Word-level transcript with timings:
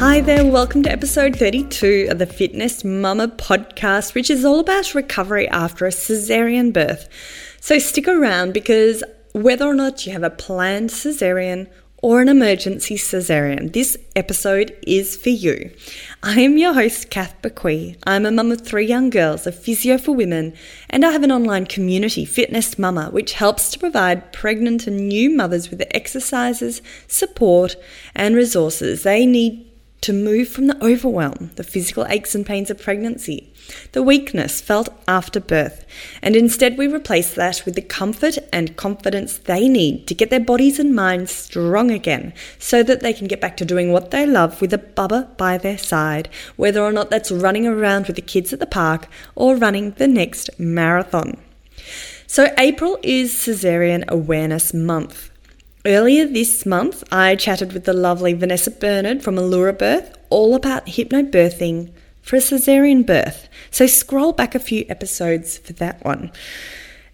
Hi 0.00 0.22
there. 0.22 0.46
Welcome 0.46 0.82
to 0.84 0.90
episode 0.90 1.36
32 1.36 2.08
of 2.10 2.18
the 2.18 2.26
FitNest 2.26 2.86
Mama 2.86 3.28
podcast, 3.28 4.14
which 4.14 4.30
is 4.30 4.46
all 4.46 4.58
about 4.58 4.94
recovery 4.94 5.46
after 5.48 5.84
a 5.84 5.90
cesarean 5.90 6.72
birth. 6.72 7.06
So 7.60 7.78
stick 7.78 8.08
around 8.08 8.54
because 8.54 9.04
whether 9.32 9.66
or 9.66 9.74
not 9.74 10.06
you 10.06 10.12
have 10.14 10.22
a 10.22 10.30
planned 10.30 10.88
cesarean 10.88 11.68
or 11.98 12.22
an 12.22 12.30
emergency 12.30 12.96
cesarean, 12.96 13.74
this 13.74 13.98
episode 14.16 14.74
is 14.86 15.18
for 15.18 15.28
you. 15.28 15.70
I 16.22 16.40
am 16.40 16.56
your 16.56 16.72
host, 16.72 17.10
Kath 17.10 17.34
Bequee. 17.42 17.96
I'm 18.04 18.24
a 18.24 18.30
mum 18.30 18.52
of 18.52 18.62
three 18.62 18.86
young 18.86 19.10
girls, 19.10 19.46
a 19.46 19.52
physio 19.52 19.98
for 19.98 20.12
women, 20.12 20.54
and 20.88 21.04
I 21.04 21.10
have 21.10 21.24
an 21.24 21.30
online 21.30 21.66
community, 21.66 22.24
FitNest 22.24 22.78
Mama, 22.78 23.10
which 23.10 23.34
helps 23.34 23.70
to 23.72 23.78
provide 23.78 24.32
pregnant 24.32 24.86
and 24.86 25.08
new 25.08 25.28
mothers 25.28 25.68
with 25.68 25.78
the 25.78 25.94
exercises, 25.94 26.80
support, 27.06 27.76
and 28.14 28.34
resources 28.34 29.02
they 29.02 29.26
need 29.26 29.66
to 30.02 30.12
move 30.12 30.48
from 30.48 30.66
the 30.66 30.84
overwhelm, 30.84 31.50
the 31.56 31.64
physical 31.64 32.06
aches 32.06 32.34
and 32.34 32.46
pains 32.46 32.70
of 32.70 32.80
pregnancy, 32.80 33.52
the 33.92 34.02
weakness 34.02 34.60
felt 34.60 34.88
after 35.06 35.40
birth, 35.40 35.84
and 36.22 36.34
instead 36.34 36.78
we 36.78 36.86
replace 36.86 37.34
that 37.34 37.64
with 37.64 37.74
the 37.74 37.82
comfort 37.82 38.38
and 38.52 38.76
confidence 38.76 39.38
they 39.38 39.68
need 39.68 40.06
to 40.06 40.14
get 40.14 40.30
their 40.30 40.40
bodies 40.40 40.78
and 40.78 40.94
minds 40.94 41.30
strong 41.30 41.90
again 41.90 42.32
so 42.58 42.82
that 42.82 43.00
they 43.00 43.12
can 43.12 43.26
get 43.26 43.40
back 43.40 43.56
to 43.56 43.64
doing 43.64 43.92
what 43.92 44.10
they 44.10 44.26
love 44.26 44.60
with 44.60 44.72
a 44.72 44.78
bubba 44.78 45.36
by 45.36 45.58
their 45.58 45.78
side, 45.78 46.28
whether 46.56 46.82
or 46.82 46.92
not 46.92 47.10
that's 47.10 47.30
running 47.30 47.66
around 47.66 48.06
with 48.06 48.16
the 48.16 48.22
kids 48.22 48.52
at 48.52 48.58
the 48.58 48.66
park 48.66 49.08
or 49.34 49.56
running 49.56 49.92
the 49.92 50.08
next 50.08 50.50
marathon. 50.58 51.36
So, 52.26 52.54
April 52.58 52.98
is 53.02 53.44
Caesarean 53.44 54.04
Awareness 54.06 54.72
Month. 54.72 55.29
Earlier 55.86 56.26
this 56.26 56.66
month, 56.66 57.02
I 57.10 57.36
chatted 57.36 57.72
with 57.72 57.84
the 57.84 57.94
lovely 57.94 58.34
Vanessa 58.34 58.70
Bernard 58.70 59.22
from 59.22 59.36
Allura 59.36 59.76
Birth 59.76 60.14
all 60.28 60.54
about 60.54 60.84
hypnobirthing 60.84 61.90
for 62.20 62.36
a 62.36 62.40
cesarean 62.40 63.06
birth. 63.06 63.48
So 63.70 63.86
scroll 63.86 64.32
back 64.32 64.54
a 64.54 64.58
few 64.58 64.84
episodes 64.90 65.56
for 65.56 65.72
that 65.74 66.04
one. 66.04 66.32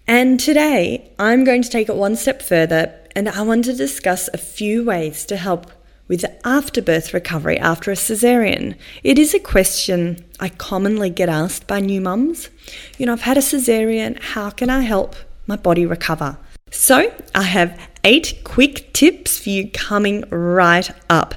And 0.05 0.37
today, 0.37 1.09
I'm 1.17 1.45
going 1.45 1.61
to 1.61 1.69
take 1.69 1.87
it 1.87 1.95
one 1.95 2.17
step 2.17 2.41
further 2.41 2.93
and 3.15 3.29
I 3.29 3.41
want 3.43 3.63
to 3.65 3.73
discuss 3.73 4.27
a 4.33 4.37
few 4.37 4.83
ways 4.83 5.23
to 5.27 5.37
help 5.37 5.71
with 6.09 6.25
afterbirth 6.43 7.13
recovery 7.13 7.57
after 7.57 7.91
a 7.91 7.95
cesarean. 7.95 8.75
It 9.01 9.17
is 9.17 9.33
a 9.33 9.39
question 9.39 10.25
I 10.41 10.49
commonly 10.49 11.09
get 11.09 11.29
asked 11.29 11.67
by 11.67 11.79
new 11.79 12.01
mums. 12.01 12.49
You 12.97 13.05
know, 13.05 13.13
I've 13.13 13.21
had 13.21 13.37
a 13.37 13.41
cesarean, 13.41 14.21
how 14.21 14.49
can 14.49 14.69
I 14.69 14.81
help 14.81 15.15
my 15.47 15.55
body 15.55 15.85
recover? 15.85 16.37
So, 16.69 17.13
I 17.33 17.43
have 17.43 17.79
eight 18.07 18.39
quick 18.45 18.93
tips 18.93 19.37
for 19.37 19.49
you 19.49 19.69
coming 19.69 20.23
right 20.29 20.89
up. 21.09 21.35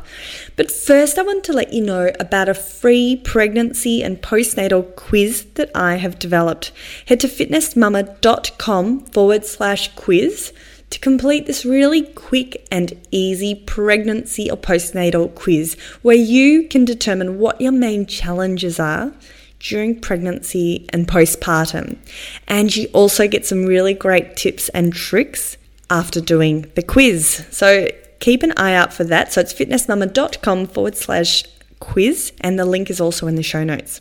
But 0.55 0.71
first, 0.71 1.19
I 1.19 1.23
want 1.23 1.43
to 1.45 1.53
let 1.53 1.73
you 1.73 1.83
know 1.83 2.13
about 2.21 2.49
a 2.49 2.55
free 2.55 3.21
pregnancy 3.25 4.05
and 4.05 4.23
postnatal 4.23 4.95
quiz 4.95 5.47
that 5.55 5.73
I 5.75 5.97
have 5.97 6.21
developed. 6.21 6.71
Head 7.07 7.19
to 7.21 7.27
fitnestmama.com 7.27 9.01
forward 9.07 9.45
slash 9.45 9.93
quiz 9.97 10.53
to 10.91 11.01
complete 11.01 11.47
this 11.47 11.65
really 11.65 12.03
quick 12.03 12.65
and 12.71 12.93
easy 13.11 13.57
pregnancy 13.57 14.49
or 14.49 14.57
postnatal 14.57 15.35
quiz 15.35 15.77
where 16.03 16.17
you 16.17 16.69
can 16.69 16.85
determine 16.85 17.41
what 17.41 17.61
your 17.61 17.73
main 17.73 18.07
challenges 18.07 18.79
are 18.79 19.13
during 19.59 20.01
pregnancy 20.01 20.87
and 20.91 21.09
postpartum. 21.09 21.99
And 22.47 22.75
you 22.75 22.89
also 22.93 23.27
get 23.27 23.45
some 23.45 23.67
really 23.67 23.93
great 23.93 24.37
tips 24.37 24.69
and 24.69 24.93
tricks 24.93 25.57
after 25.91 26.21
doing 26.21 26.71
the 26.75 26.83
quiz. 26.83 27.45
So 27.51 27.89
keep 28.21 28.43
an 28.43 28.53
eye 28.57 28.75
out 28.75 28.93
for 28.93 29.05
that. 29.05 29.33
So 29.33 29.41
it's 29.41 29.53
fitnestmama.com 29.53 30.67
forward 30.69 30.97
slash 30.97 31.45
quiz, 31.81 32.33
and 32.41 32.59
the 32.59 32.65
link 32.65 32.91
is 32.91 33.01
also 33.01 33.27
in 33.27 33.35
the 33.35 33.43
show 33.43 33.65
notes. 33.65 34.01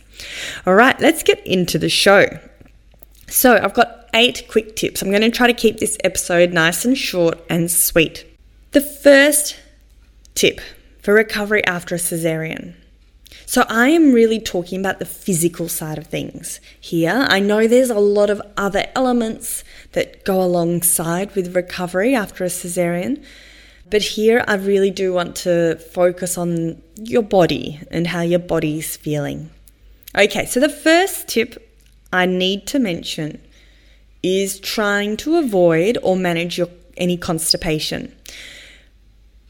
All 0.66 0.76
right, 0.76 1.00
let's 1.00 1.24
get 1.24 1.46
into 1.46 1.78
the 1.78 1.90
show. 1.90 2.26
So 3.28 3.58
I've 3.58 3.74
got 3.74 4.10
eight 4.14 4.48
quick 4.50 4.76
tips. 4.76 5.02
I'm 5.02 5.10
going 5.10 5.22
to 5.22 5.32
try 5.32 5.48
to 5.48 5.54
keep 5.54 5.78
this 5.78 5.98
episode 6.04 6.52
nice 6.52 6.86
and 6.86 6.98
short 6.98 7.40
and 7.50 7.70
sweet. 7.70 8.26
The 8.72 8.82
first 8.82 9.56
tip 10.36 10.62
for 11.02 11.14
recovery 11.14 11.66
after 11.66 11.96
a 11.96 11.98
cesarean 11.98 12.76
so 13.50 13.66
I 13.68 13.90
am 13.90 14.14
really 14.14 14.40
talking 14.40 14.80
about 14.80 15.00
the 15.00 15.06
physical 15.06 15.70
side 15.70 15.98
of 15.98 16.06
things 16.06 16.60
here. 16.80 17.26
I 17.30 17.40
know 17.40 17.68
there's 17.68 17.90
a 17.90 17.98
lot 17.98 18.30
of 18.30 18.40
other 18.58 18.86
elements 18.96 19.64
that 19.94 20.24
go 20.24 20.42
alongside 20.42 21.36
with 21.36 21.56
recovery 21.56 22.16
after 22.16 22.44
a 22.44 22.48
cesarean, 22.48 23.24
but 23.90 24.02
here 24.02 24.44
I 24.48 24.56
really 24.56 24.92
do 24.92 25.14
want 25.14 25.36
to 25.38 25.76
focus 25.78 26.38
on 26.38 26.82
your 26.96 27.24
body 27.24 27.80
and 27.90 28.08
how 28.08 28.22
your 28.22 28.40
body's 28.40 28.96
feeling. 28.98 29.50
Okay, 30.16 30.46
so 30.46 30.60
the 30.60 30.70
first 30.70 31.28
tip 31.28 31.76
I 32.14 32.26
need 32.26 32.68
to 32.68 32.80
mention 32.80 33.42
is 34.22 34.60
trying 34.60 35.18
to 35.18 35.38
avoid 35.38 35.98
or 36.04 36.16
manage 36.16 36.58
your 36.58 36.70
any 36.98 37.18
constipation. 37.18 38.14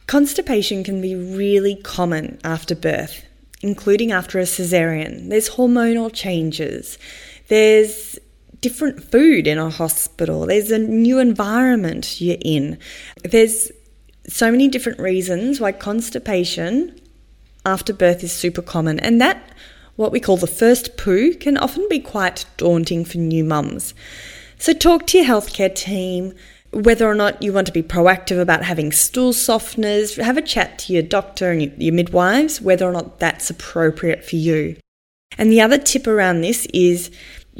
Constipation 0.07 0.83
can 0.83 1.01
be 1.01 1.15
really 1.15 1.75
common 1.75 2.39
after 2.43 2.75
birth 2.75 3.23
including 3.61 4.11
after 4.11 4.39
a 4.39 4.43
cesarean. 4.43 5.29
There's 5.29 5.49
hormonal 5.49 6.13
changes. 6.13 6.97
There's 7.47 8.17
different 8.61 9.03
food 9.03 9.47
in 9.47 9.57
a 9.57 9.69
hospital. 9.69 10.45
There's 10.45 10.71
a 10.71 10.79
new 10.79 11.19
environment 11.19 12.19
you're 12.19 12.37
in. 12.41 12.77
There's 13.23 13.71
so 14.27 14.51
many 14.51 14.67
different 14.67 14.99
reasons 14.99 15.59
why 15.59 15.71
constipation 15.71 16.99
after 17.65 17.93
birth 17.93 18.23
is 18.23 18.31
super 18.31 18.61
common. 18.61 18.99
And 18.99 19.19
that, 19.21 19.41
what 19.95 20.11
we 20.11 20.19
call 20.19 20.37
the 20.37 20.47
first 20.47 20.97
poo, 20.97 21.33
can 21.33 21.57
often 21.57 21.87
be 21.89 21.99
quite 21.99 22.45
daunting 22.57 23.05
for 23.05 23.17
new 23.17 23.43
mums. 23.43 23.93
So 24.57 24.73
talk 24.73 25.07
to 25.07 25.17
your 25.17 25.27
healthcare 25.27 25.73
team 25.73 26.33
whether 26.71 27.07
or 27.07 27.15
not 27.15 27.41
you 27.41 27.51
want 27.51 27.67
to 27.67 27.73
be 27.73 27.81
proactive 27.81 28.39
about 28.39 28.63
having 28.63 28.91
stool 28.91 29.33
softeners, 29.33 30.21
have 30.23 30.37
a 30.37 30.41
chat 30.41 30.77
to 30.79 30.93
your 30.93 31.01
doctor 31.01 31.51
and 31.51 31.81
your 31.81 31.93
midwives 31.93 32.61
whether 32.61 32.87
or 32.87 32.91
not 32.91 33.19
that's 33.19 33.49
appropriate 33.49 34.23
for 34.23 34.35
you. 34.35 34.75
And 35.37 35.51
the 35.51 35.61
other 35.61 35.77
tip 35.77 36.05
around 36.05 36.41
this 36.41 36.67
is 36.73 37.11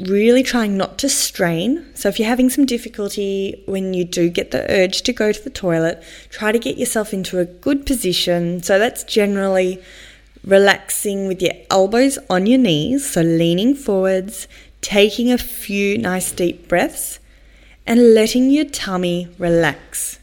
really 0.08 0.42
trying 0.42 0.76
not 0.76 0.98
to 0.98 1.08
strain. 1.08 1.84
So 1.94 2.08
if 2.08 2.18
you're 2.18 2.28
having 2.28 2.50
some 2.50 2.66
difficulty 2.66 3.62
when 3.66 3.94
you 3.94 4.04
do 4.04 4.28
get 4.28 4.50
the 4.50 4.70
urge 4.70 5.02
to 5.02 5.12
go 5.12 5.32
to 5.32 5.42
the 5.42 5.50
toilet, 5.50 6.02
try 6.30 6.52
to 6.52 6.58
get 6.58 6.78
yourself 6.78 7.12
into 7.12 7.38
a 7.38 7.44
good 7.44 7.86
position. 7.86 8.62
So 8.62 8.78
that's 8.78 9.04
generally 9.04 9.82
relaxing 10.44 11.28
with 11.28 11.42
your 11.42 11.52
elbows 11.70 12.18
on 12.28 12.46
your 12.46 12.58
knees, 12.58 13.10
so 13.10 13.20
leaning 13.20 13.74
forwards, 13.74 14.48
taking 14.80 15.30
a 15.30 15.38
few 15.38 15.98
nice 15.98 16.32
deep 16.32 16.68
breaths 16.68 17.18
and 17.86 18.14
letting 18.14 18.50
your 18.50 18.64
tummy 18.64 19.28
relax. 19.38 20.18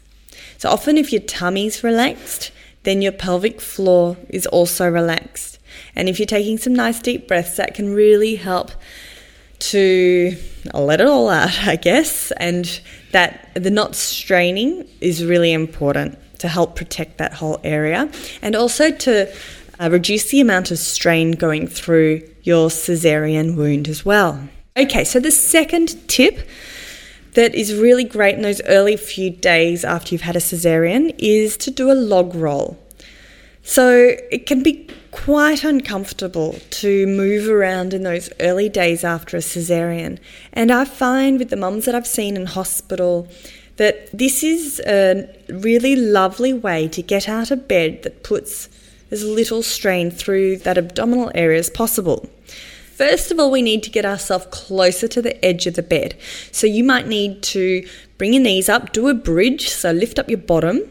So, 0.56 0.70
often, 0.70 0.98
if 0.98 1.12
your 1.12 1.22
tummy's 1.22 1.84
relaxed, 1.84 2.50
then 2.82 3.00
your 3.00 3.12
pelvic 3.12 3.60
floor 3.60 4.16
is 4.28 4.46
also 4.46 4.88
relaxed. 4.88 5.58
And 5.94 6.08
if 6.08 6.18
you're 6.18 6.26
taking 6.26 6.58
some 6.58 6.74
nice 6.74 7.00
deep 7.00 7.28
breaths, 7.28 7.56
that 7.56 7.74
can 7.74 7.94
really 7.94 8.36
help 8.36 8.72
to 9.60 10.36
let 10.74 11.00
it 11.00 11.06
all 11.06 11.28
out, 11.28 11.58
I 11.66 11.76
guess. 11.76 12.30
And 12.32 12.80
that 13.12 13.50
the 13.54 13.70
not 13.70 13.94
straining 13.94 14.86
is 15.00 15.24
really 15.24 15.52
important 15.52 16.18
to 16.38 16.48
help 16.48 16.76
protect 16.76 17.18
that 17.18 17.34
whole 17.34 17.58
area 17.64 18.10
and 18.42 18.54
also 18.54 18.90
to 18.90 19.32
uh, 19.80 19.88
reduce 19.90 20.30
the 20.30 20.40
amount 20.40 20.70
of 20.70 20.78
strain 20.78 21.32
going 21.32 21.66
through 21.66 22.22
your 22.42 22.68
cesarean 22.68 23.56
wound 23.56 23.88
as 23.88 24.04
well. 24.04 24.48
Okay, 24.76 25.04
so 25.04 25.18
the 25.18 25.30
second 25.30 26.08
tip 26.08 26.48
that 27.34 27.54
is 27.54 27.74
really 27.74 28.04
great 28.04 28.36
in 28.36 28.42
those 28.42 28.60
early 28.66 28.96
few 28.96 29.30
days 29.30 29.84
after 29.84 30.14
you've 30.14 30.22
had 30.22 30.36
a 30.36 30.40
cesarean 30.40 31.14
is 31.18 31.56
to 31.58 31.70
do 31.70 31.90
a 31.90 31.94
log 31.94 32.34
roll. 32.34 32.78
So 33.68 34.16
it 34.30 34.46
can 34.46 34.62
be 34.62 34.88
quite 35.10 35.62
uncomfortable 35.62 36.58
to 36.70 37.06
move 37.06 37.50
around 37.50 37.92
in 37.92 38.02
those 38.02 38.30
early 38.40 38.70
days 38.70 39.04
after 39.04 39.36
a 39.36 39.40
cesarean. 39.40 40.18
And 40.54 40.72
I 40.72 40.86
find 40.86 41.38
with 41.38 41.50
the 41.50 41.56
mums 41.56 41.84
that 41.84 41.94
I've 41.94 42.06
seen 42.06 42.34
in 42.34 42.46
hospital 42.46 43.28
that 43.76 44.10
this 44.10 44.42
is 44.42 44.80
a 44.86 45.28
really 45.50 45.94
lovely 45.94 46.54
way 46.54 46.88
to 46.88 47.02
get 47.02 47.28
out 47.28 47.50
of 47.50 47.68
bed 47.68 48.04
that 48.04 48.22
puts 48.22 48.70
as 49.10 49.22
little 49.22 49.62
strain 49.62 50.10
through 50.10 50.56
that 50.60 50.78
abdominal 50.78 51.30
area 51.34 51.58
as 51.58 51.68
possible. 51.68 52.26
First 52.94 53.30
of 53.30 53.38
all, 53.38 53.50
we 53.50 53.60
need 53.60 53.82
to 53.82 53.90
get 53.90 54.06
ourselves 54.06 54.46
closer 54.50 55.06
to 55.08 55.20
the 55.20 55.44
edge 55.44 55.66
of 55.66 55.74
the 55.74 55.82
bed. 55.82 56.18
So 56.52 56.66
you 56.66 56.84
might 56.84 57.06
need 57.06 57.42
to 57.42 57.86
bring 58.16 58.32
your 58.32 58.42
knees 58.42 58.70
up, 58.70 58.94
do 58.94 59.08
a 59.08 59.14
bridge, 59.14 59.68
so 59.68 59.92
lift 59.92 60.18
up 60.18 60.30
your 60.30 60.38
bottom 60.38 60.88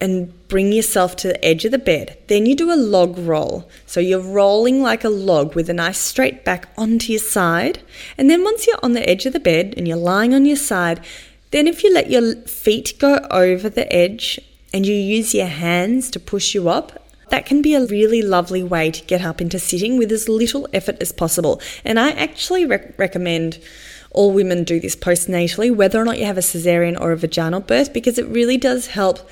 and 0.00 0.32
bring 0.48 0.72
yourself 0.72 1.14
to 1.16 1.28
the 1.28 1.44
edge 1.44 1.64
of 1.64 1.70
the 1.70 1.78
bed. 1.78 2.18
Then 2.26 2.46
you 2.46 2.56
do 2.56 2.72
a 2.72 2.76
log 2.76 3.18
roll. 3.18 3.68
So 3.86 4.00
you're 4.00 4.20
rolling 4.20 4.82
like 4.82 5.04
a 5.04 5.10
log 5.10 5.54
with 5.54 5.68
a 5.68 5.74
nice 5.74 5.98
straight 5.98 6.44
back 6.44 6.68
onto 6.76 7.12
your 7.12 7.20
side. 7.20 7.82
And 8.16 8.30
then 8.30 8.42
once 8.42 8.66
you're 8.66 8.78
on 8.82 8.94
the 8.94 9.08
edge 9.08 9.26
of 9.26 9.34
the 9.34 9.40
bed 9.40 9.74
and 9.76 9.86
you're 9.86 9.96
lying 9.96 10.34
on 10.34 10.46
your 10.46 10.56
side, 10.56 11.04
then 11.50 11.66
if 11.66 11.84
you 11.84 11.92
let 11.92 12.10
your 12.10 12.34
feet 12.42 12.94
go 12.98 13.18
over 13.30 13.68
the 13.68 13.90
edge 13.92 14.40
and 14.72 14.86
you 14.86 14.94
use 14.94 15.34
your 15.34 15.46
hands 15.46 16.10
to 16.10 16.20
push 16.20 16.54
you 16.54 16.68
up, 16.68 17.04
that 17.30 17.46
can 17.46 17.60
be 17.60 17.74
a 17.74 17.84
really 17.84 18.22
lovely 18.22 18.62
way 18.62 18.90
to 18.90 19.04
get 19.04 19.22
up 19.22 19.40
into 19.40 19.58
sitting 19.58 19.98
with 19.98 20.10
as 20.10 20.28
little 20.28 20.66
effort 20.72 20.96
as 21.00 21.12
possible. 21.12 21.60
And 21.84 22.00
I 22.00 22.10
actually 22.12 22.64
rec- 22.64 22.98
recommend 22.98 23.60
all 24.10 24.32
women 24.32 24.64
do 24.64 24.80
this 24.80 24.96
postnatally, 24.96 25.74
whether 25.74 26.00
or 26.00 26.04
not 26.04 26.18
you 26.18 26.24
have 26.24 26.38
a 26.38 26.42
cesarean 26.42 26.98
or 26.98 27.12
a 27.12 27.16
vaginal 27.16 27.60
birth, 27.60 27.92
because 27.92 28.18
it 28.18 28.26
really 28.28 28.56
does 28.56 28.88
help 28.88 29.28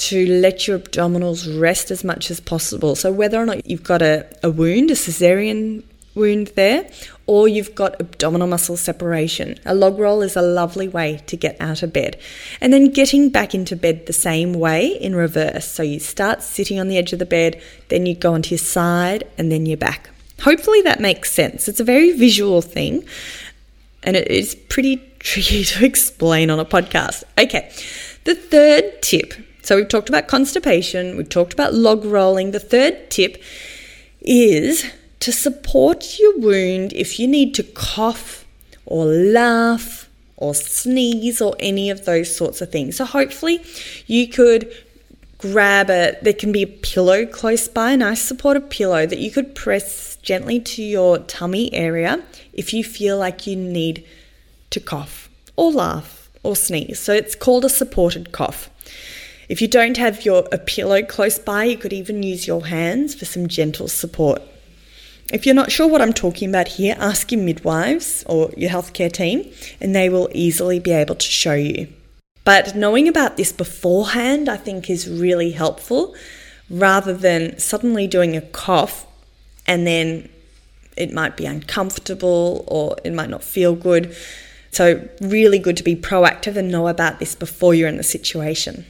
to 0.00 0.26
let 0.26 0.66
your 0.66 0.78
abdominals 0.78 1.60
rest 1.60 1.90
as 1.90 2.02
much 2.02 2.30
as 2.30 2.40
possible. 2.40 2.96
So, 2.96 3.12
whether 3.12 3.40
or 3.40 3.44
not 3.44 3.68
you've 3.68 3.84
got 3.84 4.00
a, 4.00 4.26
a 4.42 4.50
wound, 4.50 4.90
a 4.90 4.94
cesarean 4.94 5.82
wound 6.14 6.52
there, 6.56 6.90
or 7.26 7.48
you've 7.48 7.74
got 7.74 8.00
abdominal 8.00 8.48
muscle 8.48 8.78
separation, 8.78 9.58
a 9.66 9.74
log 9.74 9.98
roll 9.98 10.22
is 10.22 10.36
a 10.36 10.42
lovely 10.42 10.88
way 10.88 11.22
to 11.26 11.36
get 11.36 11.60
out 11.60 11.82
of 11.82 11.92
bed. 11.92 12.18
And 12.62 12.72
then 12.72 12.90
getting 12.90 13.28
back 13.28 13.54
into 13.54 13.76
bed 13.76 14.06
the 14.06 14.14
same 14.14 14.54
way 14.54 14.86
in 14.86 15.14
reverse. 15.14 15.66
So, 15.66 15.82
you 15.82 16.00
start 16.00 16.42
sitting 16.42 16.80
on 16.80 16.88
the 16.88 16.96
edge 16.96 17.12
of 17.12 17.18
the 17.18 17.26
bed, 17.26 17.60
then 17.88 18.06
you 18.06 18.14
go 18.14 18.32
onto 18.32 18.50
your 18.50 18.58
side, 18.58 19.24
and 19.36 19.52
then 19.52 19.66
you're 19.66 19.76
back. 19.76 20.08
Hopefully, 20.40 20.80
that 20.82 21.00
makes 21.00 21.30
sense. 21.30 21.68
It's 21.68 21.80
a 21.80 21.84
very 21.84 22.12
visual 22.12 22.62
thing, 22.62 23.04
and 24.02 24.16
it 24.16 24.28
is 24.28 24.54
pretty 24.54 24.96
tricky 25.18 25.62
to 25.64 25.84
explain 25.84 26.48
on 26.48 26.58
a 26.58 26.64
podcast. 26.64 27.22
Okay, 27.38 27.70
the 28.24 28.34
third 28.34 29.02
tip 29.02 29.34
so 29.62 29.76
we've 29.76 29.88
talked 29.88 30.08
about 30.08 30.28
constipation, 30.28 31.16
we've 31.16 31.28
talked 31.28 31.52
about 31.52 31.74
log 31.74 32.04
rolling. 32.04 32.50
The 32.50 32.60
third 32.60 33.10
tip 33.10 33.42
is 34.20 34.84
to 35.20 35.32
support 35.32 36.18
your 36.18 36.38
wound 36.38 36.92
if 36.92 37.18
you 37.18 37.26
need 37.28 37.54
to 37.54 37.62
cough 37.62 38.44
or 38.86 39.04
laugh 39.04 40.08
or 40.36 40.54
sneeze 40.54 41.40
or 41.40 41.54
any 41.60 41.90
of 41.90 42.06
those 42.06 42.34
sorts 42.34 42.60
of 42.60 42.72
things. 42.72 42.96
So 42.96 43.04
hopefully 43.04 43.62
you 44.06 44.26
could 44.28 44.72
grab 45.38 45.88
a 45.88 46.16
there 46.20 46.34
can 46.34 46.52
be 46.52 46.62
a 46.62 46.66
pillow 46.66 47.24
close 47.24 47.68
by, 47.68 47.92
a 47.92 47.96
nice 47.96 48.22
supportive 48.22 48.68
pillow 48.68 49.06
that 49.06 49.18
you 49.18 49.30
could 49.30 49.54
press 49.54 50.16
gently 50.16 50.60
to 50.60 50.82
your 50.82 51.18
tummy 51.18 51.72
area 51.72 52.22
if 52.52 52.74
you 52.74 52.84
feel 52.84 53.16
like 53.16 53.46
you 53.46 53.56
need 53.56 54.04
to 54.70 54.80
cough 54.80 55.30
or 55.56 55.72
laugh 55.72 56.30
or 56.42 56.56
sneeze. 56.56 56.98
So 56.98 57.12
it's 57.12 57.34
called 57.34 57.64
a 57.64 57.68
supported 57.68 58.32
cough. 58.32 58.70
If 59.50 59.60
you 59.60 59.66
don't 59.66 59.96
have 59.96 60.24
your 60.24 60.48
a 60.52 60.58
pillow 60.58 61.02
close 61.02 61.36
by, 61.40 61.64
you 61.64 61.76
could 61.76 61.92
even 61.92 62.22
use 62.22 62.46
your 62.46 62.66
hands 62.66 63.16
for 63.16 63.24
some 63.24 63.48
gentle 63.48 63.88
support. 63.88 64.40
If 65.32 65.44
you're 65.44 65.56
not 65.56 65.72
sure 65.72 65.88
what 65.88 66.00
I'm 66.00 66.12
talking 66.12 66.48
about 66.48 66.68
here, 66.68 66.94
ask 67.00 67.32
your 67.32 67.40
midwives 67.40 68.22
or 68.28 68.52
your 68.56 68.70
healthcare 68.70 69.10
team, 69.10 69.52
and 69.80 69.92
they 69.92 70.08
will 70.08 70.28
easily 70.32 70.78
be 70.78 70.92
able 70.92 71.16
to 71.16 71.26
show 71.26 71.54
you. 71.54 71.88
But 72.44 72.76
knowing 72.76 73.08
about 73.08 73.36
this 73.36 73.50
beforehand, 73.50 74.48
I 74.48 74.56
think, 74.56 74.88
is 74.88 75.10
really 75.10 75.50
helpful 75.50 76.14
rather 76.70 77.12
than 77.12 77.58
suddenly 77.58 78.06
doing 78.06 78.36
a 78.36 78.42
cough 78.42 79.04
and 79.66 79.84
then 79.84 80.28
it 80.96 81.12
might 81.12 81.36
be 81.36 81.46
uncomfortable 81.46 82.64
or 82.68 82.96
it 83.02 83.12
might 83.12 83.30
not 83.30 83.42
feel 83.42 83.74
good. 83.74 84.14
So, 84.70 85.08
really 85.20 85.58
good 85.58 85.76
to 85.78 85.82
be 85.82 85.96
proactive 85.96 86.54
and 86.54 86.70
know 86.70 86.86
about 86.86 87.18
this 87.18 87.34
before 87.34 87.74
you're 87.74 87.88
in 87.88 87.96
the 87.96 88.04
situation. 88.04 88.86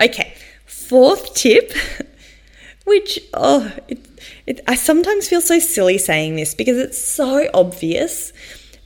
Okay, 0.00 0.34
fourth 0.66 1.34
tip, 1.34 1.72
which, 2.84 3.18
oh, 3.34 3.72
it, 3.88 4.06
it, 4.46 4.60
I 4.66 4.74
sometimes 4.74 5.28
feel 5.28 5.40
so 5.40 5.58
silly 5.58 5.98
saying 5.98 6.36
this 6.36 6.54
because 6.54 6.76
it's 6.76 6.98
so 6.98 7.48
obvious, 7.54 8.32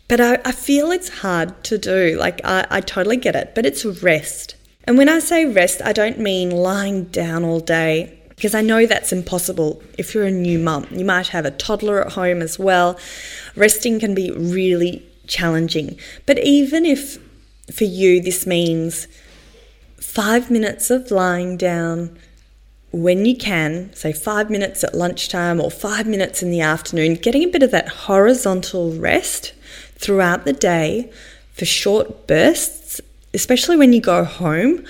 but 0.09 0.21
I, 0.21 0.39
I 0.45 0.53
feel 0.53 0.91
it's 0.91 1.09
hard 1.09 1.65
to 1.65 1.79
do. 1.79 2.17
Like, 2.19 2.41
I, 2.45 2.67
I 2.71 2.81
totally 2.81 3.17
get 3.17 3.37
it, 3.37 3.55
but 3.55 3.67
it's 3.67 3.85
rest. 3.85 4.57
And 4.85 4.97
when 4.97 5.09
I 5.09 5.19
say 5.19 5.45
rest, 5.47 5.83
I 5.83 5.93
don't 5.93 6.19
mean 6.19 6.51
lying 6.51 7.05
down 7.05 7.45
all 7.45 7.61
day 7.61 8.17
because 8.37 8.55
I 8.55 8.61
know 8.61 8.87
that's 8.87 9.13
impossible 9.13 9.83
if 9.99 10.15
you're 10.15 10.27
a 10.27 10.31
new 10.31 10.59
mum. 10.59 10.87
You 10.91 11.05
might 11.05 11.29
have 11.29 11.45
a 11.45 11.51
toddler 11.51 12.05
at 12.05 12.13
home 12.13 12.43
as 12.43 12.59
well. 12.59 12.99
Resting 13.57 13.99
can 13.99 14.15
be 14.15 14.31
really 14.31 15.05
challenging. 15.27 15.99
But 16.25 16.39
even 16.39 16.85
if 16.85 17.19
for 17.73 17.85
you 17.85 18.21
this 18.21 18.47
means 18.47 19.09
five 20.17 20.51
minutes 20.51 20.89
of 20.89 21.11
lying 21.11 21.59
down 21.59 22.19
when 22.91 23.27
you 23.27 23.37
can, 23.37 23.93
say 23.93 24.15
five 24.15 24.49
minutes 24.49 24.83
at 24.83 24.95
lunchtime 24.95 25.61
or 25.61 25.71
five 25.71 26.07
minutes 26.07 26.43
in 26.43 26.51
the 26.51 26.63
afternoon, 26.63 27.17
getting 27.17 27.43
a 27.43 27.49
bit 27.49 27.63
of 27.63 27.71
that 27.71 27.87
horizontal 27.87 28.95
rest 28.95 29.53
throughout 29.97 30.47
the 30.47 30.55
day 30.55 31.13
for 31.53 31.67
short 31.67 32.27
bursts, 32.27 32.99
especially 33.35 33.77
when 33.77 33.93
you 33.93 34.01
go 34.01 34.25
home. 34.25 34.83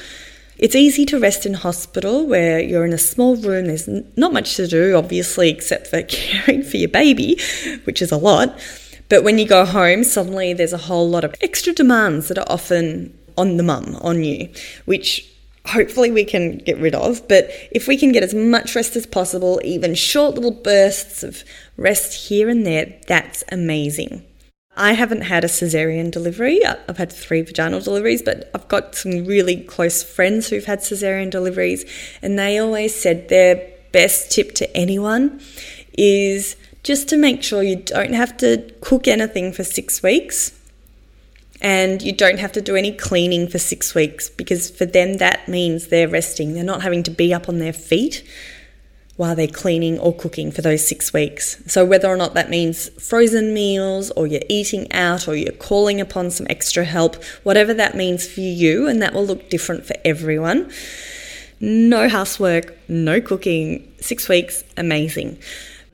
It's 0.59 0.77
easy 0.77 1.05
to 1.07 1.19
rest 1.19 1.45
in 1.45 1.55
hospital 1.55 2.25
where 2.25 2.61
you're 2.61 2.85
in 2.85 2.93
a 2.93 2.99
small 2.99 3.35
room, 3.35 3.67
there's 3.67 3.89
not 4.17 4.33
much 4.33 4.55
to 4.55 4.69
do, 4.69 4.95
obviously, 4.95 5.51
except 5.51 5.89
for 5.89 6.03
caring 6.09 6.63
for 6.63 6.77
your 6.77 6.89
baby, 6.89 7.41
which 7.83 8.01
is 8.01 8.13
a 8.13 8.17
lot. 8.17 8.57
But 9.09 9.25
when 9.25 9.39
you 9.39 9.49
go 9.49 9.65
home, 9.65 10.05
suddenly 10.05 10.53
there's 10.53 10.73
a 10.73 10.79
whole 10.79 11.11
lot 11.11 11.25
of 11.25 11.35
extra 11.41 11.73
demands 11.73 12.29
that 12.29 12.39
are 12.39 12.47
often 12.49 13.13
on 13.37 13.57
the 13.57 13.63
mum, 13.63 13.97
on 14.01 14.25
you, 14.25 14.49
which 14.85 15.31
hopefully 15.67 16.11
we 16.11 16.25
can 16.25 16.59
get 16.59 16.79
rid 16.79 16.95
of. 16.95 17.27
But 17.29 17.51
if 17.71 17.89
we 17.89 17.97
can 17.97 18.13
get 18.13 18.23
as 18.23 18.35
much 18.35 18.75
rest 18.75 18.97
as 18.97 19.07
possible, 19.07 19.61
even 19.65 19.95
short 19.95 20.35
little 20.35 20.51
bursts 20.51 21.23
of 21.23 21.43
rest 21.77 22.29
here 22.29 22.49
and 22.49 22.67
there, 22.67 22.95
that's 23.07 23.45
amazing. 23.51 24.25
I 24.79 24.93
haven't 24.93 25.23
had 25.23 25.43
a 25.43 25.49
cesarean 25.49 26.11
delivery. 26.11 26.65
I've 26.65 26.99
had 26.99 27.11
three 27.11 27.41
vaginal 27.41 27.81
deliveries, 27.81 28.23
but 28.23 28.51
I've 28.55 28.69
got 28.69 28.95
some 28.95 29.25
really 29.25 29.63
close 29.63 30.03
friends 30.03 30.49
who've 30.49 30.67
had 30.67 30.81
cesarean 30.81 31.31
deliveries, 31.31 31.85
and 32.21 32.39
they 32.39 32.59
always 32.59 32.95
said 32.95 33.29
their 33.29 33.71
best 33.93 34.31
tip 34.31 34.53
to 34.57 34.77
anyone 34.77 35.41
is 35.97 36.57
just 36.83 37.09
to 37.09 37.17
make 37.17 37.43
sure 37.43 37.63
you 37.63 37.77
don't 37.77 38.13
have 38.13 38.37
to 38.37 38.71
cook 38.83 39.09
anything 39.09 39.53
for 39.53 39.65
six 39.65 40.03
weeks 40.03 40.56
and 41.61 42.03
you 42.03 42.13
don't 42.13 42.39
have 42.39 42.53
to 42.53 42.61
do 42.61 42.77
any 42.77 42.93
cleaning 42.93 43.49
for 43.49 43.59
six 43.59 43.95
weeks 43.95 44.29
because 44.29 44.71
for 44.71 44.85
them 44.85 45.15
that 45.15 45.49
means 45.49 45.89
they're 45.89 46.09
resting. 46.09 46.55
They're 46.55 46.65
not 46.65 46.83
having 46.83 47.03
to 47.05 47.11
be 47.11 47.33
up 47.33 47.49
on 47.49 47.59
their 47.59 47.73
feet 47.73 48.23
while 49.17 49.35
they're 49.35 49.49
cleaning 49.49 49.99
or 49.99 50.15
cooking 50.15 50.51
for 50.51 50.63
those 50.63 50.87
six 50.87 51.13
weeks. 51.13 51.63
So, 51.67 51.85
whether 51.85 52.09
or 52.09 52.17
not 52.17 52.35
that 52.35 52.51
means 52.51 52.89
frozen 53.03 53.55
meals 53.55 54.11
or 54.11 54.27
you're 54.27 54.43
eating 54.49 54.93
out 54.93 55.27
or 55.27 55.35
you're 55.35 55.53
calling 55.53 56.01
upon 56.01 56.31
some 56.31 56.47
extra 56.51 56.85
help, 56.85 57.23
whatever 57.43 57.73
that 57.75 57.95
means 57.97 58.29
for 58.29 58.41
you, 58.41 58.87
and 58.87 59.01
that 59.03 59.15
will 59.15 59.27
look 59.27 59.49
different 59.49 59.87
for 59.87 59.95
everyone. 60.05 60.71
No 61.59 62.09
housework, 62.09 62.77
no 62.89 63.21
cooking, 63.21 63.91
six 64.01 64.29
weeks, 64.29 64.63
amazing. 64.77 65.39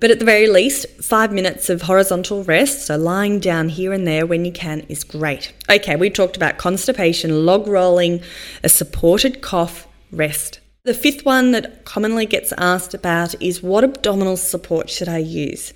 But 0.02 0.10
at 0.10 0.18
the 0.18 0.24
very 0.24 0.48
least, 0.48 0.88
five 1.00 1.32
minutes 1.32 1.70
of 1.70 1.82
horizontal 1.82 2.42
rest, 2.42 2.86
so 2.86 2.96
lying 2.96 3.38
down 3.38 3.68
here 3.68 3.92
and 3.92 4.04
there 4.04 4.26
when 4.26 4.44
you 4.44 4.50
can, 4.50 4.80
is 4.88 5.04
great. 5.04 5.52
Okay, 5.70 5.94
we 5.94 6.10
talked 6.10 6.36
about 6.36 6.58
constipation, 6.58 7.46
log 7.46 7.68
rolling, 7.68 8.20
a 8.64 8.68
supported 8.68 9.42
cough, 9.42 9.86
rest. 10.10 10.58
The 10.82 10.92
fifth 10.92 11.24
one 11.24 11.52
that 11.52 11.84
commonly 11.84 12.26
gets 12.26 12.52
asked 12.58 12.94
about 12.94 13.40
is 13.40 13.62
what 13.62 13.84
abdominal 13.84 14.36
support 14.36 14.90
should 14.90 15.08
I 15.08 15.18
use? 15.18 15.72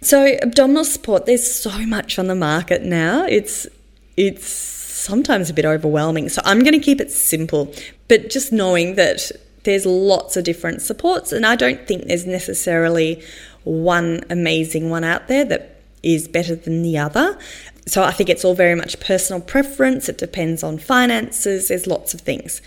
So, 0.00 0.36
abdominal 0.42 0.82
support, 0.82 1.26
there's 1.26 1.48
so 1.48 1.86
much 1.86 2.18
on 2.18 2.26
the 2.26 2.34
market 2.34 2.82
now. 2.82 3.26
It's 3.26 3.68
it's 4.16 4.44
sometimes 4.48 5.48
a 5.50 5.54
bit 5.54 5.64
overwhelming. 5.64 6.30
So, 6.30 6.42
I'm 6.44 6.64
going 6.64 6.72
to 6.72 6.80
keep 6.80 7.00
it 7.00 7.12
simple, 7.12 7.72
but 8.08 8.28
just 8.28 8.52
knowing 8.52 8.96
that 8.96 9.30
there's 9.64 9.86
lots 9.86 10.36
of 10.36 10.44
different 10.44 10.82
supports, 10.82 11.32
and 11.32 11.44
I 11.44 11.56
don't 11.56 11.86
think 11.86 12.06
there's 12.06 12.26
necessarily 12.26 13.22
one 13.64 14.22
amazing 14.30 14.90
one 14.90 15.04
out 15.04 15.28
there 15.28 15.44
that 15.44 15.80
is 16.02 16.28
better 16.28 16.54
than 16.54 16.82
the 16.82 16.96
other. 16.96 17.38
So 17.86 18.02
I 18.02 18.12
think 18.12 18.30
it's 18.30 18.44
all 18.44 18.54
very 18.54 18.74
much 18.74 19.00
personal 19.00 19.40
preference, 19.42 20.08
it 20.08 20.18
depends 20.18 20.62
on 20.62 20.78
finances, 20.78 21.68
there's 21.68 21.86
lots 21.86 22.14
of 22.14 22.20
things. 22.20 22.62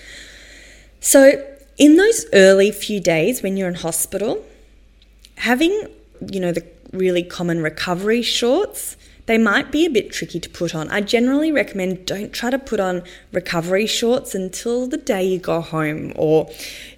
So, 1.00 1.46
in 1.78 1.98
those 1.98 2.26
early 2.34 2.72
few 2.72 3.00
days 3.00 3.42
when 3.42 3.58
you're 3.58 3.68
in 3.68 3.76
hospital, 3.76 4.46
having, 5.38 5.88
you 6.32 6.40
know, 6.40 6.52
the 6.52 6.64
really 6.92 7.24
common 7.24 7.62
recovery 7.64 8.22
shorts 8.22 8.96
they 9.25 9.38
might 9.38 9.72
be 9.72 9.86
a 9.86 9.89
bit 9.89 10.12
tricky 10.12 10.39
to 10.39 10.50
put 10.50 10.75
on. 10.75 10.89
I 10.89 11.01
generally 11.01 11.51
recommend 11.51 12.06
don't 12.06 12.34
try 12.34 12.50
to 12.50 12.60
put 12.60 12.80
on 12.80 13.03
recovery 13.32 13.86
shorts 13.86 14.36
until 14.36 14.88
the 14.88 14.98
day 14.98 15.24
you 15.24 15.39
go 15.39 15.62
home 15.62 16.13
or 16.15 16.50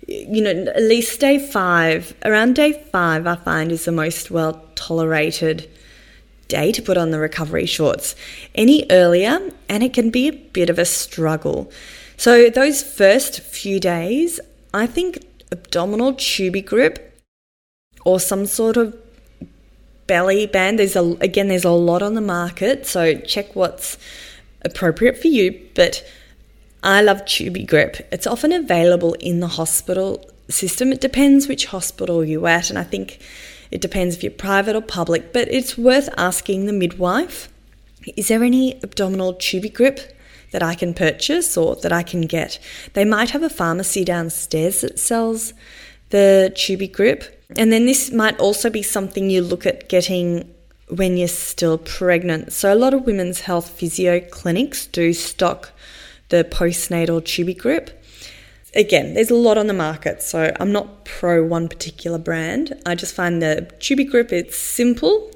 you 0.08 0.42
know, 0.42 0.52
at 0.52 0.82
least 0.82 1.20
day 1.20 1.40
five. 1.40 2.16
Around 2.24 2.56
day 2.56 2.74
five, 2.92 3.26
I 3.26 3.36
find 3.36 3.72
is 3.72 3.86
the 3.86 3.92
most 3.92 4.32
well 4.32 4.64
tolerated 4.76 5.70
day 6.48 6.72
to 6.72 6.82
put 6.82 6.98
on 6.98 7.12
the 7.12 7.20
recovery 7.20 7.66
shorts. 7.66 8.16
Any 8.54 8.86
earlier, 8.92 9.40
and 9.68 9.84
it 9.84 9.94
can 9.94 10.10
be 10.12 10.28
a 10.28 10.34
bit 10.34 10.70
of 10.70 10.78
a 10.78 10.86
struggle. 10.86 11.72
So, 12.18 12.50
those 12.50 12.84
first 12.84 13.42
few 13.42 13.80
days, 13.80 14.40
I 14.74 14.88
think 14.88 15.26
abdominal 15.52 16.14
Tubigrip 16.14 17.00
or 18.06 18.20
some 18.20 18.46
sort 18.46 18.78
of 18.78 18.96
belly 20.08 20.46
band. 20.46 20.80
There's 20.80 20.96
a 20.96 21.18
again, 21.22 21.48
there's 21.48 21.66
a 21.66 21.72
lot 21.72 22.02
on 22.02 22.14
the 22.14 22.22
market, 22.22 22.86
so 22.86 23.16
check 23.16 23.56
what's 23.56 23.98
appropriate 24.64 25.18
for 25.18 25.28
you. 25.28 25.68
But 25.76 26.06
I 26.84 27.02
love 27.02 27.26
Tubigrip. 27.26 28.02
It's 28.12 28.28
often 28.28 28.52
available 28.52 29.14
in 29.16 29.40
the 29.40 29.48
hospital 29.48 30.30
system. 30.50 30.92
It 30.92 31.02
depends 31.02 31.48
which 31.48 31.66
hospital 31.66 32.24
you're 32.24 32.48
at, 32.48 32.70
and 32.70 32.78
I 32.78 32.84
think 32.84 33.20
it 33.72 33.82
depends 33.82 34.16
if 34.16 34.24
you're 34.24 34.32
private 34.32 34.76
or 34.76 34.82
public. 34.82 35.34
But 35.34 35.48
it's 35.52 35.78
worth 35.78 36.10
asking 36.18 36.66
the 36.66 36.74
midwife: 36.74 37.50
Is 38.16 38.28
there 38.28 38.44
any 38.44 38.82
abdominal 38.84 39.34
Tubigrip 39.34 40.12
that 40.52 40.64
I 40.64 40.76
can 40.76 40.94
purchase 40.94 41.58
or 41.58 41.76
that 41.78 41.92
I 41.92 42.04
can 42.04 42.22
get? 42.22 42.60
They 42.94 43.06
might 43.06 43.32
have 43.32 43.44
a 43.44 43.50
pharmacy 43.50 44.06
downstairs 44.06 44.82
that 44.82 45.00
sells 45.00 45.54
the 46.12 46.54
Tubigrip 46.56 47.35
and 47.56 47.72
then 47.72 47.86
this 47.86 48.12
might 48.12 48.40
also 48.40 48.70
be 48.70 48.82
something 48.82 49.30
you 49.30 49.42
look 49.42 49.66
at 49.66 49.90
getting 49.90 50.54
when 50.90 51.18
you're 51.18 51.28
still 51.28 51.78
pregnant. 51.78 52.54
So 52.54 52.74
a 52.74 52.76
lot 52.76 52.94
of 52.94 53.06
women's 53.06 53.42
health 53.42 53.70
physio 53.70 54.20
clinics 54.20 54.86
do 54.88 55.14
stock 55.14 55.72
the 56.30 56.44
postnatal 56.44 57.22
Tubigrip. 57.22 57.92
Again, 58.76 59.14
there's 59.14 59.32
a 59.32 59.36
lot 59.36 59.58
on 59.58 59.68
the 59.68 59.74
market, 59.74 60.22
so 60.22 60.54
I'm 60.60 60.72
not 60.72 61.06
pro 61.06 61.44
one 61.44 61.70
particular 61.70 62.18
brand. 62.18 62.74
I 62.86 62.96
just 62.96 63.16
find 63.16 63.42
the 63.42 63.72
Tubigrip 63.80 64.32
it's 64.32 64.58
simple 64.58 65.32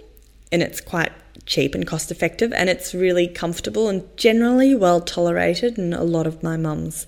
and 0.52 0.62
it's 0.62 0.82
quite 0.82 1.12
cheap 1.46 1.74
and 1.74 1.88
cost 1.88 2.12
effective 2.12 2.52
and 2.54 2.70
it's 2.70 2.94
really 2.94 3.28
comfortable 3.28 3.88
and 3.88 4.06
generally 4.18 4.76
well 4.76 5.02
tolerated 5.02 5.78
in 5.78 5.94
a 5.94 6.04
lot 6.04 6.28
of 6.28 6.44
my 6.44 6.58
mums. 6.58 7.08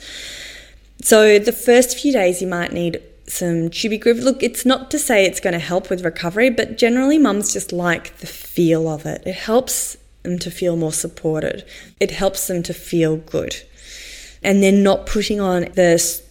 So 1.02 1.38
the 1.38 1.52
first 1.52 1.98
few 1.98 2.14
days 2.14 2.42
you 2.42 2.48
might 2.48 2.72
need 2.72 3.02
some 3.32 3.70
Tubigrip. 3.70 4.22
Look, 4.24 4.44
it's 4.44 4.66
not 4.66 4.92
to 4.92 5.00
say 5.00 5.26
it's 5.26 5.40
going 5.40 5.54
to 5.54 5.60
help 5.60 5.90
with 5.90 6.04
recovery, 6.04 6.50
but 6.50 6.78
generally 6.78 7.18
mums 7.18 7.54
just 7.54 7.72
like 7.72 8.18
the 8.18 8.28
feel 8.28 8.88
of 8.88 9.06
it. 9.06 9.24
It 9.26 9.36
helps 9.36 9.98
them 10.24 10.38
to 10.40 10.52
feel 10.52 10.76
more 10.76 10.94
supported. 10.94 11.66
It 12.00 12.12
helps 12.12 12.48
them 12.48 12.62
to 12.64 12.74
feel 12.74 13.18
good. 13.18 13.56
And 14.44 14.62
then 14.62 14.84
not 14.84 15.06
putting 15.06 15.40
on 15.40 15.62
the 15.74 16.22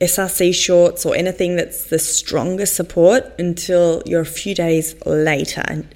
SRC 0.00 0.54
shorts 0.54 1.06
or 1.06 1.16
anything 1.16 1.56
that's 1.56 1.84
the 1.84 1.98
strongest 1.98 2.76
support 2.76 3.24
until 3.38 4.02
you're 4.04 4.20
a 4.20 4.26
few 4.26 4.54
days 4.54 4.94
later. 5.06 5.86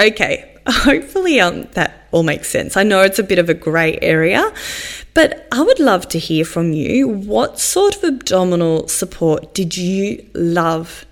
Okay, 0.00 0.56
hopefully 0.66 1.40
um, 1.40 1.64
that 1.72 2.01
all 2.12 2.22
makes 2.22 2.48
sense. 2.48 2.76
I 2.76 2.82
know 2.82 3.00
it's 3.00 3.18
a 3.18 3.24
bit 3.24 3.38
of 3.38 3.48
a 3.48 3.54
grey 3.54 3.98
area, 4.00 4.52
but 5.14 5.48
I 5.50 5.62
would 5.62 5.80
love 5.80 6.08
to 6.10 6.18
hear 6.18 6.44
from 6.44 6.72
you. 6.72 7.08
What 7.08 7.58
sort 7.58 7.96
of 7.96 8.04
abdominal 8.04 8.86
support 8.88 9.54
did 9.54 9.76
you 9.76 10.24
love 10.34 11.04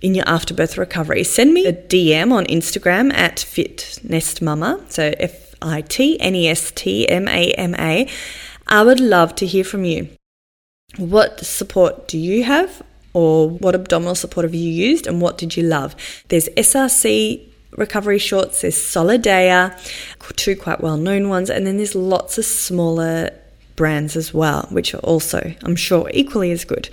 in 0.00 0.14
your 0.14 0.28
afterbirth 0.28 0.76
recovery? 0.76 1.22
Send 1.22 1.52
me 1.54 1.66
a 1.66 1.72
DM 1.72 2.32
on 2.32 2.46
Instagram 2.46 3.12
at 3.12 3.36
fitnestmama, 3.36 4.90
so 4.90 5.12
F 5.18 5.54
I 5.60 5.82
T 5.82 6.18
N 6.18 6.34
E 6.34 6.48
S 6.48 6.72
T 6.72 7.08
M 7.08 7.28
A 7.28 7.52
M 7.52 7.74
A. 7.78 8.08
I 8.66 8.82
would 8.82 9.00
love 9.00 9.34
to 9.36 9.46
hear 9.46 9.64
from 9.64 9.84
you. 9.84 10.08
What 10.96 11.44
support 11.44 12.08
do 12.08 12.18
you 12.18 12.44
have? 12.44 12.82
Or 13.14 13.50
what 13.50 13.74
abdominal 13.74 14.14
support 14.14 14.44
have 14.44 14.54
you 14.54 14.70
used 14.70 15.06
and 15.06 15.20
what 15.20 15.36
did 15.36 15.54
you 15.54 15.62
love? 15.62 15.94
There's 16.28 16.48
SRC 16.50 17.51
recovery 17.76 18.18
shorts, 18.18 18.62
there's 18.62 18.76
Solidea, 18.76 19.76
two 20.36 20.56
quite 20.56 20.80
well 20.80 20.96
known 20.96 21.28
ones, 21.28 21.50
and 21.50 21.66
then 21.66 21.76
there's 21.76 21.94
lots 21.94 22.38
of 22.38 22.44
smaller 22.44 23.30
brands 23.76 24.16
as 24.16 24.32
well, 24.34 24.66
which 24.70 24.94
are 24.94 24.98
also, 24.98 25.54
I'm 25.62 25.76
sure, 25.76 26.10
equally 26.12 26.52
as 26.52 26.64
good. 26.64 26.88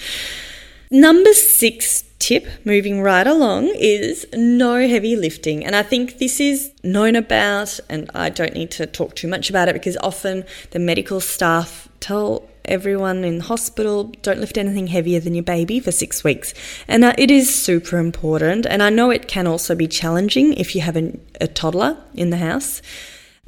Number 0.92 1.34
six 1.34 2.04
tip, 2.18 2.48
moving 2.66 3.02
right 3.02 3.28
along, 3.28 3.68
is 3.76 4.26
no 4.34 4.88
heavy 4.88 5.16
lifting. 5.16 5.64
And 5.64 5.76
I 5.76 5.84
think 5.84 6.18
this 6.18 6.40
is 6.40 6.72
known 6.84 7.16
about, 7.16 7.80
and 7.90 8.10
I 8.14 8.30
don't 8.30 8.54
need 8.54 8.72
to 8.72 8.86
talk 8.86 9.16
too 9.16 9.28
much 9.28 9.50
about 9.50 9.68
it 9.68 9.74
because 9.74 9.98
often 9.98 10.46
the 10.72 10.80
medical 10.80 11.20
staff 11.20 11.88
tell 12.00 12.49
everyone 12.66 13.24
in 13.24 13.40
hospital 13.42 14.06
don't 14.22 14.40
lift 14.40 14.58
anything 14.58 14.88
heavier 14.88 15.20
than 15.20 15.36
your 15.36 15.44
baby 15.44 15.80
for 15.80 15.92
six 15.92 16.24
weeks. 16.24 16.54
And 16.88 17.04
uh, 17.04 17.14
it 17.18 17.32
is 17.32 17.54
super 17.54 17.98
important. 17.98 18.66
And 18.66 18.82
I 18.82 18.90
know 18.90 19.10
it 19.10 19.28
can 19.28 19.48
also 19.48 19.76
be 19.76 19.88
challenging 19.88 20.54
if 20.54 20.76
you 20.76 20.82
have 20.82 20.98
a, 20.98 21.18
a 21.42 21.48
toddler 21.48 21.98
in 22.14 22.30
the 22.30 22.38
house. 22.38 22.82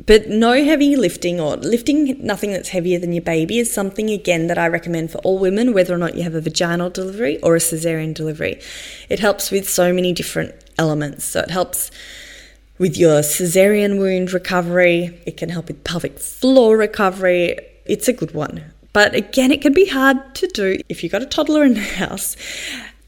But 0.05 0.29
no 0.29 0.63
heavy 0.63 0.95
lifting 0.95 1.39
or 1.39 1.57
lifting 1.57 2.25
nothing 2.25 2.51
that's 2.51 2.69
heavier 2.69 2.97
than 2.97 3.13
your 3.13 3.21
baby 3.21 3.59
is 3.59 3.71
something, 3.71 4.09
again, 4.09 4.47
that 4.47 4.57
I 4.57 4.67
recommend 4.67 5.11
for 5.11 5.19
all 5.19 5.37
women, 5.37 5.73
whether 5.73 5.93
or 5.93 5.99
not 5.99 6.15
you 6.15 6.23
have 6.23 6.33
a 6.33 6.41
vaginal 6.41 6.89
delivery 6.89 7.39
or 7.41 7.55
a 7.55 7.59
cesarean 7.59 8.13
delivery. 8.13 8.59
It 9.09 9.19
helps 9.19 9.51
with 9.51 9.69
so 9.69 9.93
many 9.93 10.11
different 10.11 10.55
elements. 10.79 11.25
So 11.25 11.41
it 11.41 11.51
helps 11.51 11.91
with 12.79 12.97
your 12.97 13.21
cesarean 13.21 13.99
wound 13.99 14.33
recovery, 14.33 15.21
it 15.27 15.37
can 15.37 15.49
help 15.49 15.67
with 15.67 15.83
pelvic 15.83 16.17
floor 16.17 16.75
recovery. 16.77 17.59
It's 17.85 18.07
a 18.07 18.13
good 18.13 18.33
one. 18.33 18.73
But 18.93 19.15
again, 19.15 19.51
it 19.51 19.61
can 19.61 19.73
be 19.73 19.87
hard 19.87 20.35
to 20.35 20.47
do 20.47 20.77
if 20.89 21.03
you've 21.03 21.11
got 21.11 21.21
a 21.21 21.25
toddler 21.25 21.63
in 21.63 21.75
the 21.75 21.81
house. 21.81 22.35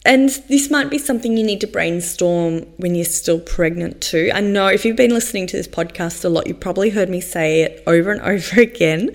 And 0.06 0.30
this 0.50 0.70
might 0.70 0.90
be 0.90 0.98
something 0.98 1.38
you 1.38 1.46
need 1.46 1.62
to 1.62 1.68
brainstorm 1.68 2.64
when 2.76 2.94
you're 2.94 3.06
still 3.06 3.40
pregnant 3.40 4.02
too. 4.02 4.32
I 4.34 4.42
know 4.42 4.68
if 4.68 4.84
you've 4.84 4.98
been 4.98 5.14
listening 5.14 5.48
to 5.48 5.56
this 5.56 5.68
podcast 5.68 6.26
a 6.26 6.30
lot, 6.30 6.46
you've 6.46 6.60
probably 6.60 6.90
heard 6.90 7.08
me 7.10 7.22
say 7.22 7.62
it 7.62 7.82
over 7.88 8.12
and 8.12 8.22
over 8.34 8.62
again. 8.62 9.12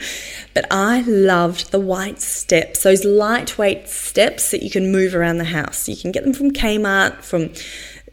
But 0.54 0.66
I 0.70 1.02
loved 1.02 1.72
the 1.72 1.80
white 1.80 2.20
steps, 2.22 2.84
those 2.84 3.04
lightweight 3.04 3.88
steps 3.88 4.50
that 4.50 4.62
you 4.62 4.70
can 4.70 4.90
move 4.90 5.14
around 5.14 5.36
the 5.36 5.44
house. 5.44 5.88
You 5.88 5.96
can 5.96 6.10
get 6.10 6.24
them 6.24 6.32
from 6.32 6.52
Kmart, 6.52 7.22
from 7.22 7.50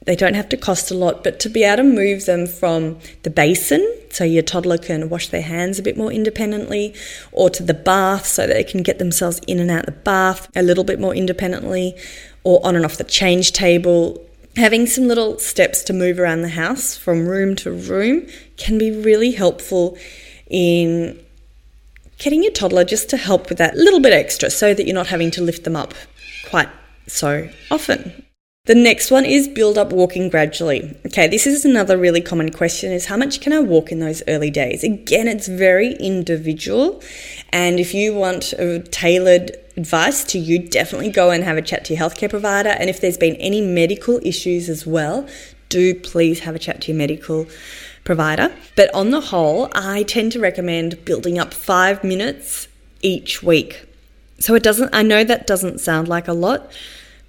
they 0.05 0.15
don't 0.15 0.35
have 0.35 0.49
to 0.49 0.57
cost 0.57 0.91
a 0.91 0.93
lot, 0.93 1.23
but 1.23 1.39
to 1.41 1.49
be 1.49 1.63
able 1.63 1.77
to 1.77 1.83
move 1.83 2.25
them 2.25 2.47
from 2.47 2.99
the 3.23 3.29
basin 3.29 3.83
so 4.11 4.23
your 4.23 4.43
toddler 4.43 4.77
can 4.77 5.09
wash 5.09 5.29
their 5.29 5.41
hands 5.41 5.77
a 5.79 5.83
bit 5.83 5.97
more 5.97 6.11
independently, 6.11 6.93
or 7.31 7.49
to 7.49 7.63
the 7.63 7.73
bath 7.73 8.25
so 8.25 8.47
they 8.47 8.63
can 8.63 8.83
get 8.83 8.99
themselves 8.99 9.41
in 9.47 9.59
and 9.59 9.69
out 9.69 9.87
of 9.87 9.95
the 9.95 10.01
bath 10.01 10.47
a 10.55 10.63
little 10.63 10.83
bit 10.83 10.99
more 10.99 11.13
independently, 11.13 11.95
or 12.43 12.65
on 12.65 12.75
and 12.75 12.85
off 12.85 12.97
the 12.97 13.03
change 13.03 13.51
table. 13.51 14.23
Having 14.55 14.87
some 14.87 15.07
little 15.07 15.37
steps 15.39 15.83
to 15.83 15.93
move 15.93 16.17
around 16.17 16.43
the 16.43 16.49
house 16.49 16.95
from 16.95 17.27
room 17.27 17.55
to 17.57 17.71
room 17.71 18.25
can 18.57 18.77
be 18.77 18.91
really 18.91 19.31
helpful 19.31 19.97
in 20.47 21.19
getting 22.19 22.43
your 22.43 22.53
toddler 22.53 22.85
just 22.85 23.09
to 23.09 23.17
help 23.17 23.49
with 23.49 23.57
that 23.57 23.75
little 23.75 23.99
bit 23.99 24.13
extra 24.13 24.49
so 24.49 24.73
that 24.73 24.85
you're 24.85 24.95
not 24.95 25.07
having 25.07 25.31
to 25.31 25.41
lift 25.41 25.65
them 25.65 25.75
up 25.75 25.93
quite 26.49 26.69
so 27.07 27.49
often. 27.69 28.25
The 28.65 28.73
next 28.73 29.11
one 29.11 29.25
is 29.25 29.47
build 29.47 29.77
up 29.77 29.93
walking 29.93 30.27
gradually. 30.27 30.97
Okay, 31.05 31.27
this 31.27 31.45
is 31.45 31.65
another 31.65 31.99
really 31.99 32.21
common 32.21 32.51
question 32.51 32.91
is 32.91 33.05
how 33.05 33.15
much 33.15 33.39
can 33.39 33.53
I 33.53 33.59
walk 33.59 33.91
in 33.91 33.99
those 33.99 34.23
early 34.27 34.49
days? 34.49 34.83
Again, 34.83 35.27
it's 35.27 35.47
very 35.47 35.93
individual. 35.93 36.99
And 37.51 37.79
if 37.79 37.93
you 37.93 38.15
want 38.15 38.53
a 38.53 38.79
tailored 38.79 39.51
advice 39.77 40.23
to 40.25 40.39
you, 40.39 40.57
definitely 40.57 41.11
go 41.11 41.29
and 41.29 41.43
have 41.43 41.57
a 41.57 41.61
chat 41.61 41.85
to 41.85 41.93
your 41.93 42.01
healthcare 42.01 42.29
provider. 42.29 42.69
And 42.69 42.89
if 42.89 42.99
there's 42.99 43.19
been 43.19 43.35
any 43.35 43.61
medical 43.61 44.19
issues 44.23 44.67
as 44.67 44.83
well, 44.83 45.27
do 45.69 45.93
please 45.93 46.39
have 46.39 46.55
a 46.55 46.59
chat 46.59 46.81
to 46.81 46.91
your 46.91 46.97
medical 46.97 47.45
provider. 48.03 48.51
But 48.75 48.91
on 48.95 49.11
the 49.11 49.21
whole, 49.21 49.69
I 49.75 50.01
tend 50.03 50.31
to 50.31 50.39
recommend 50.39 51.05
building 51.05 51.37
up 51.37 51.53
five 51.53 52.03
minutes 52.03 52.67
each 53.03 53.43
week. 53.43 53.87
So 54.39 54.55
it 54.55 54.63
doesn't, 54.63 54.93
I 54.93 55.01
know 55.01 55.23
that 55.23 55.45
doesn't 55.45 55.79
sound 55.79 56.07
like 56.07 56.27
a 56.27 56.33
lot, 56.33 56.71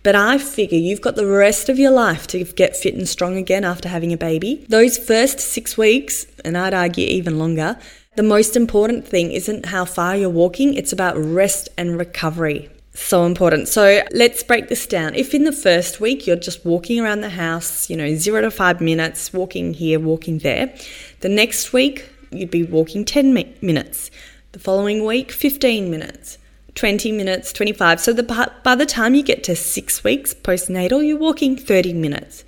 but 0.07 0.15
I 0.15 0.39
figure 0.39 0.79
you've 0.79 1.01
got 1.01 1.17
the 1.17 1.27
rest 1.27 1.69
of 1.69 1.81
your 1.81 1.91
life 1.91 2.29
to 2.29 2.45
get 2.45 2.77
fit 2.77 2.95
and 2.95 3.09
strong 3.09 3.37
again 3.37 3.65
after 3.65 3.89
having 3.89 4.13
a 4.13 4.17
baby. 4.17 4.65
Those 4.69 4.97
first 4.97 5.41
six 5.41 5.77
weeks, 5.77 6.29
and 6.45 6.57
I'd 6.57 6.75
argue 6.75 7.05
even 7.05 7.41
longer, 7.41 7.77
the 8.15 8.23
most 8.23 8.55
important 8.55 9.05
thing 9.05 9.33
isn't 9.33 9.67
how 9.67 9.85
far 9.85 10.17
you're 10.17 10.31
walking, 10.31 10.75
it's 10.75 10.93
about 10.93 11.17
rest 11.17 11.71
and 11.77 11.99
recovery. 11.99 12.71
So 12.95 13.27
important. 13.27 13.67
So 13.67 14.03
let's 14.13 14.45
break 14.45 14.69
this 14.69 14.87
down. 14.87 15.17
If 15.17 15.35
in 15.35 15.43
the 15.43 15.51
first 15.51 16.01
week 16.01 16.25
you're 16.25 16.37
just 16.37 16.65
walking 16.65 17.01
around 17.01 17.23
the 17.23 17.31
house, 17.31 17.91
you 17.91 17.97
know, 17.97 18.15
zero 18.15 18.43
to 18.43 18.51
five 18.53 18.81
minutes, 18.81 19.33
walking 19.33 19.75
here, 19.75 19.99
walking 19.99 20.39
there, 20.39 20.73
the 21.19 21.29
next 21.29 21.73
week 21.73 22.09
you'd 22.31 22.53
be 22.53 22.63
walking 22.63 23.05
10 23.05 23.35
minutes. 23.61 24.13
The 24.53 24.61
following 24.61 25.05
week, 25.05 25.33
15 25.33 25.91
minutes. 25.91 26.39
20 26.77 27.11
minutes, 27.11 27.53
25. 27.53 28.01
So 28.01 28.13
the, 28.13 28.23
by 28.63 28.75
the 28.75 28.87
time 28.87 29.15
you 29.15 29.23
get 29.23 29.43
to 29.45 29.57
six 29.57 30.05
weeks 30.05 30.35
postnatal, 30.35 31.05
you're 31.05 31.19
walking 31.19 31.57
30 31.57 31.95
minutes. 31.95 32.45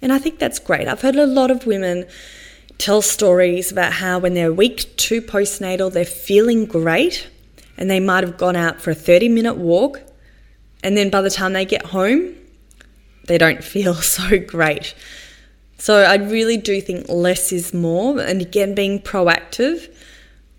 And 0.00 0.12
I 0.12 0.18
think 0.18 0.38
that's 0.38 0.58
great. 0.58 0.88
I've 0.88 1.02
heard 1.02 1.16
a 1.16 1.26
lot 1.26 1.50
of 1.50 1.66
women 1.66 2.06
tell 2.78 3.02
stories 3.02 3.70
about 3.70 3.92
how 3.92 4.18
when 4.18 4.34
they're 4.34 4.52
week 4.52 4.96
two 4.96 5.20
postnatal, 5.20 5.92
they're 5.92 6.04
feeling 6.04 6.66
great 6.66 7.28
and 7.76 7.90
they 7.90 8.00
might 8.00 8.24
have 8.24 8.38
gone 8.38 8.56
out 8.56 8.80
for 8.80 8.92
a 8.92 8.94
30 8.94 9.28
minute 9.28 9.56
walk. 9.56 10.00
And 10.82 10.96
then 10.96 11.10
by 11.10 11.20
the 11.20 11.30
time 11.30 11.52
they 11.52 11.64
get 11.64 11.86
home, 11.86 12.34
they 13.26 13.38
don't 13.38 13.64
feel 13.74 13.94
so 13.94 14.38
great. 14.38 14.94
So 15.78 16.02
I 16.02 16.16
really 16.16 16.56
do 16.56 16.80
think 16.80 17.08
less 17.08 17.52
is 17.52 17.74
more. 17.74 18.20
And 18.20 18.40
again, 18.40 18.74
being 18.74 19.00
proactive 19.00 19.93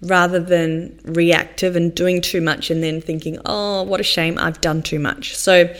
rather 0.05 0.39
than 0.39 1.00
reactive 1.03 1.75
and 1.75 1.93
doing 1.93 2.21
too 2.21 2.41
much 2.41 2.69
and 2.69 2.83
then 2.83 3.01
thinking, 3.01 3.38
oh, 3.45 3.83
what 3.83 4.00
a 4.00 4.03
shame, 4.03 4.38
I've 4.38 4.62
done 4.62 4.81
too 4.81 5.00
much. 5.00 5.35
So 5.35 5.74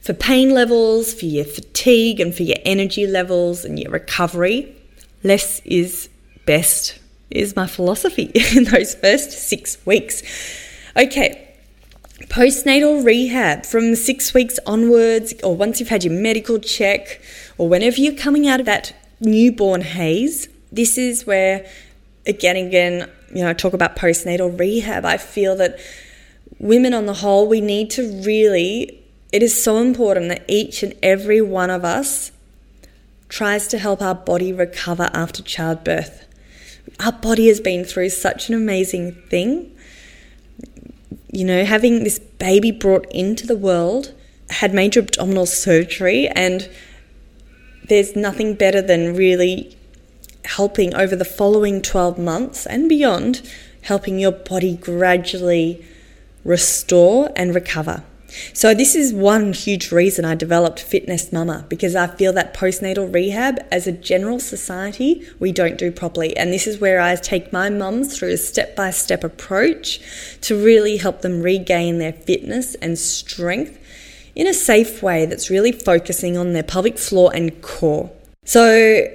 for 0.00 0.14
pain 0.14 0.50
levels, 0.50 1.12
for 1.12 1.26
your 1.26 1.44
fatigue, 1.44 2.20
and 2.20 2.34
for 2.34 2.44
your 2.44 2.58
energy 2.64 3.06
levels 3.06 3.64
and 3.64 3.78
your 3.78 3.90
recovery, 3.90 4.74
less 5.24 5.60
is 5.64 6.08
best, 6.44 6.98
is 7.30 7.56
my 7.56 7.66
philosophy 7.66 8.30
in 8.56 8.64
those 8.64 8.94
first 8.94 9.32
six 9.32 9.84
weeks. 9.84 10.22
Okay, 10.96 11.46
postnatal 12.28 13.04
rehab 13.04 13.66
from 13.66 13.96
six 13.96 14.32
weeks 14.32 14.58
onwards, 14.64 15.34
or 15.42 15.56
once 15.56 15.80
you've 15.80 15.88
had 15.88 16.04
your 16.04 16.14
medical 16.14 16.58
check, 16.58 17.20
or 17.58 17.68
whenever 17.68 18.00
you're 18.00 18.14
coming 18.14 18.46
out 18.46 18.60
of 18.60 18.66
that 18.66 18.94
newborn 19.20 19.80
haze, 19.80 20.48
this 20.70 20.96
is 20.96 21.26
where, 21.26 21.68
again, 22.26 22.56
again, 22.56 23.10
you 23.34 23.42
know, 23.42 23.52
talk 23.52 23.72
about 23.72 23.96
postnatal 23.96 24.58
rehab. 24.58 25.04
I 25.04 25.16
feel 25.16 25.56
that 25.56 25.78
women 26.58 26.94
on 26.94 27.06
the 27.06 27.14
whole, 27.14 27.48
we 27.48 27.60
need 27.60 27.90
to 27.90 28.22
really, 28.22 29.02
it 29.32 29.42
is 29.42 29.62
so 29.62 29.78
important 29.78 30.28
that 30.28 30.44
each 30.48 30.82
and 30.82 30.94
every 31.02 31.40
one 31.40 31.70
of 31.70 31.84
us 31.84 32.32
tries 33.28 33.66
to 33.68 33.78
help 33.78 34.00
our 34.00 34.14
body 34.14 34.52
recover 34.52 35.10
after 35.12 35.42
childbirth. 35.42 36.24
Our 37.00 37.12
body 37.12 37.48
has 37.48 37.60
been 37.60 37.84
through 37.84 38.10
such 38.10 38.48
an 38.48 38.54
amazing 38.54 39.12
thing 39.28 39.72
you 41.36 41.44
know, 41.44 41.66
having 41.66 42.02
this 42.02 42.18
baby 42.18 42.70
brought 42.70 43.06
into 43.10 43.46
the 43.46 43.58
world, 43.58 44.14
had 44.48 44.72
major 44.72 45.00
abdominal 45.00 45.44
surgery, 45.44 46.28
and 46.28 46.66
there's 47.90 48.16
nothing 48.16 48.54
better 48.54 48.80
than 48.80 49.14
really 49.14 49.75
helping 50.46 50.94
over 50.94 51.14
the 51.14 51.24
following 51.24 51.82
12 51.82 52.18
months 52.18 52.66
and 52.66 52.88
beyond, 52.88 53.42
helping 53.82 54.18
your 54.18 54.32
body 54.32 54.76
gradually 54.76 55.84
restore 56.44 57.30
and 57.36 57.54
recover. 57.54 58.02
So, 58.52 58.74
this 58.74 58.94
is 58.94 59.12
one 59.12 59.52
huge 59.52 59.92
reason 59.92 60.24
I 60.24 60.34
developed 60.34 60.84
FitNest 60.84 61.32
Mama 61.32 61.64
because 61.68 61.94
I 61.94 62.08
feel 62.08 62.32
that 62.32 62.54
postnatal 62.54 63.12
rehab, 63.12 63.60
as 63.70 63.86
a 63.86 63.92
general 63.92 64.40
society, 64.40 65.26
we 65.38 65.52
don't 65.52 65.78
do 65.78 65.92
properly. 65.92 66.36
And 66.36 66.52
this 66.52 66.66
is 66.66 66.80
where 66.80 67.00
I 67.00 67.14
take 67.16 67.52
my 67.52 67.70
mums 67.70 68.16
through 68.16 68.32
a 68.32 68.36
step 68.36 68.74
by 68.74 68.90
step 68.90 69.22
approach 69.22 70.00
to 70.42 70.62
really 70.62 70.96
help 70.96 71.22
them 71.22 71.40
regain 71.40 71.98
their 71.98 72.12
fitness 72.12 72.74
and 72.76 72.98
strength 72.98 73.78
in 74.34 74.46
a 74.46 74.54
safe 74.54 75.02
way 75.02 75.24
that's 75.24 75.48
really 75.48 75.72
focusing 75.72 76.36
on 76.36 76.52
their 76.52 76.64
pelvic 76.64 76.98
floor 76.98 77.30
and 77.34 77.62
core. 77.62 78.10
So, 78.44 79.08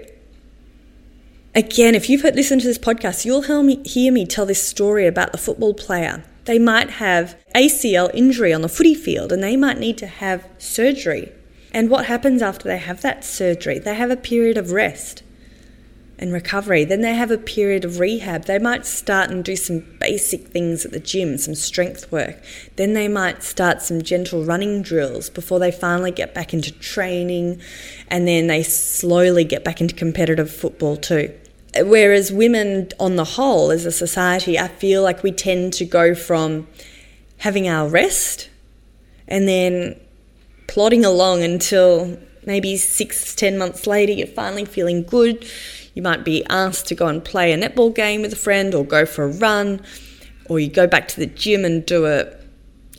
again, 1.55 1.96
if 1.96 2.10
you've 2.10 2.24
listened 2.24 2.62
to 2.62 2.67
this 2.67 2.77
podcast, 2.77 3.25
you'll 3.25 3.41
hear 3.41 4.12
me 4.12 4.25
tell 4.25 4.46
this 4.46 4.62
story 4.62 5.08
about 5.08 5.31
the 5.31 5.38
football 5.38 5.74
player 5.74 6.24
they 6.46 6.60
might 6.60 6.91
have 6.91 7.38
ACL 7.55 8.10
injury 8.13 8.53
on 8.53 8.62
the 8.62 8.70
footy 8.70 8.96
field 8.96 9.31
and 9.31 9.43
they 9.43 9.55
might 9.55 9.77
need 9.77 9.98
to 10.00 10.08
have 10.08 10.48
surgery. 10.58 11.31
And 11.72 11.89
what 11.89 12.05
happens 12.05 12.41
after 12.41 12.67
they 12.67 12.77
have 12.77 13.01
that 13.01 13.24
surgery? 13.24 13.79
They 13.79 13.96
have 13.96 14.12
a 14.12 14.17
period 14.17 14.58
of 14.58 14.72
rest 14.72 15.24
and 16.17 16.34
recovery. 16.34 16.84
Then 16.84 17.01
they 17.01 17.13
have 17.13 17.31
a 17.31 17.38
period 17.38 17.86
of 17.86 18.00
rehab. 18.00 18.46
They 18.46 18.60
might 18.60 18.86
start 18.86 19.29
and 19.29 19.43
do 19.43 19.55
some 19.55 19.86
basic 20.00 20.48
things 20.48 20.84
at 20.84 20.91
the 20.91 21.00
gym, 21.00 21.38
some 21.38 21.55
strength 21.55 22.12
work. 22.12 22.43
Then 22.75 22.93
they 22.93 23.08
might 23.08 23.43
start 23.43 23.81
some 23.81 24.01
gentle 24.01 24.43
running 24.43 24.81
drills 24.81 25.29
before 25.29 25.60
they 25.60 25.72
finally 25.72 26.12
get 26.12 26.34
back 26.34 26.53
into 26.53 26.72
training. 26.72 27.61
And 28.09 28.27
then 28.27 28.48
they 28.48 28.64
slowly 28.64 29.44
get 29.44 29.64
back 29.64 29.79
into 29.79 29.96
competitive 29.96 30.51
football 30.51 30.98
too. 30.98 31.33
Whereas 31.75 32.31
women, 32.31 32.90
on 33.00 33.16
the 33.16 33.24
whole, 33.24 33.72
as 33.72 33.86
a 33.86 33.92
society, 33.92 34.60
I 34.60 34.68
feel 34.68 35.03
like 35.03 35.24
we 35.24 35.31
tend 35.31 35.74
to 35.74 35.86
go 35.86 36.14
from 36.14 36.68
having 37.38 37.68
our 37.68 37.88
rest 37.88 38.50
and 39.27 39.48
then 39.48 40.00
plodding 40.68 41.05
along 41.05 41.44
until 41.44 42.18
maybe 42.46 42.75
six, 42.77 43.34
ten 43.36 43.57
months 43.57 43.88
later, 43.88 44.12
you're 44.12 44.27
finally 44.27 44.66
feeling 44.66 45.03
good. 45.03 45.46
You 45.94 46.01
might 46.01 46.25
be 46.25 46.46
asked 46.50 46.88
to 46.88 46.96
go 46.96 47.07
and 47.07 47.24
play 47.24 47.53
a 47.53 47.57
netball 47.57 47.94
game 47.96 48.22
with 48.22 48.34
a 48.34 48.38
friend 48.38 48.75
or 48.75 48.84
go 48.84 49.05
for 49.05 49.24
a 49.24 49.31
run, 49.31 49.81
or 50.50 50.60
you 50.60 50.70
go 50.70 50.88
back 50.88 51.07
to 51.10 51.20
the 51.20 51.25
gym 51.25 51.64
and 51.64 51.86
do 51.86 52.05
a, 52.05 52.22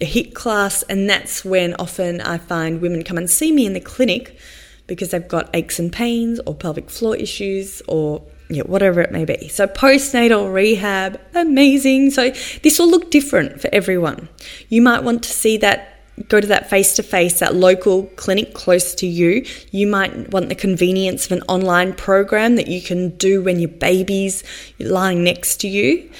a 0.00 0.06
HIIT 0.06 0.34
class. 0.34 0.82
And 0.84 1.08
that's 1.08 1.44
when 1.44 1.74
often 1.74 2.22
I 2.22 2.38
find 2.38 2.80
women 2.80 3.04
come 3.04 3.18
and 3.18 3.28
see 3.28 3.52
me 3.52 3.66
in 3.66 3.74
the 3.74 3.80
clinic 3.80 4.38
because 4.86 5.10
they've 5.10 5.28
got 5.28 5.50
aches 5.54 5.78
and 5.78 5.92
pains 5.92 6.40
or 6.46 6.54
pelvic 6.54 6.90
floor 6.90 7.16
issues 7.16 7.82
or 7.86 8.22
yeah, 8.54 8.62
whatever 8.64 9.00
it 9.00 9.10
may 9.12 9.24
be. 9.24 9.48
So, 9.48 9.66
postnatal 9.66 10.52
rehab, 10.52 11.20
amazing. 11.34 12.10
So, 12.10 12.30
this 12.62 12.78
will 12.78 12.90
look 12.90 13.10
different 13.10 13.60
for 13.60 13.68
everyone. 13.72 14.28
You 14.68 14.82
might 14.82 15.02
want 15.02 15.22
to 15.24 15.30
see 15.30 15.56
that, 15.58 16.00
go 16.28 16.40
to 16.40 16.46
that 16.48 16.68
face 16.68 16.94
to 16.96 17.02
face, 17.02 17.40
that 17.40 17.54
local 17.54 18.04
clinic 18.16 18.54
close 18.54 18.94
to 18.96 19.06
you. 19.06 19.44
You 19.70 19.86
might 19.86 20.30
want 20.30 20.48
the 20.48 20.54
convenience 20.54 21.26
of 21.26 21.32
an 21.32 21.42
online 21.48 21.94
program 21.94 22.56
that 22.56 22.68
you 22.68 22.82
can 22.82 23.10
do 23.16 23.42
when 23.42 23.58
your 23.58 23.70
baby's 23.70 24.44
lying 24.78 25.24
next 25.24 25.58
to 25.62 25.68
you, 25.68 26.10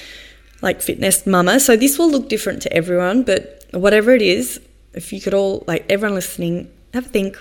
like 0.63 0.81
FitNest 0.81 1.27
Mama. 1.27 1.61
So, 1.61 1.77
this 1.77 1.99
will 1.99 2.11
look 2.11 2.29
different 2.29 2.63
to 2.63 2.73
everyone, 2.73 3.23
but 3.23 3.65
whatever 3.73 4.13
it 4.13 4.23
is, 4.23 4.61
if 4.95 5.13
you 5.13 5.21
could 5.21 5.35
all, 5.35 5.65
like 5.67 5.85
everyone 5.89 6.15
listening, 6.15 6.71
have 6.95 7.07
a 7.07 7.09
think 7.09 7.37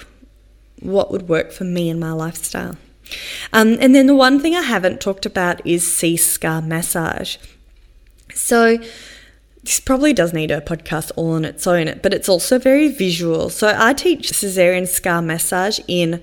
what 0.82 1.12
would 1.12 1.30
work 1.30 1.52
for 1.52 1.64
me 1.64 1.90
and 1.90 2.00
my 2.00 2.12
lifestyle. 2.12 2.76
Um, 3.54 3.78
and 3.80 3.96
then 3.96 4.08
the 4.08 4.16
one 4.16 4.40
thing 4.40 4.56
I 4.56 4.62
haven't 4.62 5.02
talked 5.02 5.26
about 5.26 5.66
is 5.66 5.86
C 5.86 6.18
scar 6.18 6.62
massage. 6.62 7.38
So, 8.34 8.78
this 9.64 9.80
probably 9.80 10.14
does 10.14 10.34
need 10.34 10.50
a 10.50 10.62
podcast 10.62 11.12
all 11.16 11.34
on 11.34 11.46
its 11.46 11.68
own, 11.68 12.00
but 12.02 12.14
it's 12.14 12.30
also 12.30 12.58
very 12.58 12.88
visual. 12.88 13.50
So, 13.50 13.76
I 13.78 13.94
teach 13.94 14.32
cesarean 14.32 14.88
scar 14.88 15.22
massage 15.22 15.80
in 15.88 16.22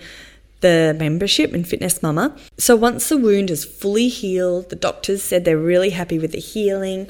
the 0.60 0.96
membership 0.98 1.54
in 1.54 1.62
FitNest 1.62 2.02
Mama. 2.02 2.36
So, 2.58 2.74
once 2.74 3.08
the 3.08 3.16
wound 3.16 3.50
is 3.50 3.64
fully 3.64 4.08
healed, 4.08 4.70
the 4.70 4.76
doctors 4.76 5.22
said 5.22 5.44
they're 5.44 5.56
really 5.58 5.90
happy 5.90 6.18
with 6.18 6.32
the 6.32 6.40
healing. 6.40 7.08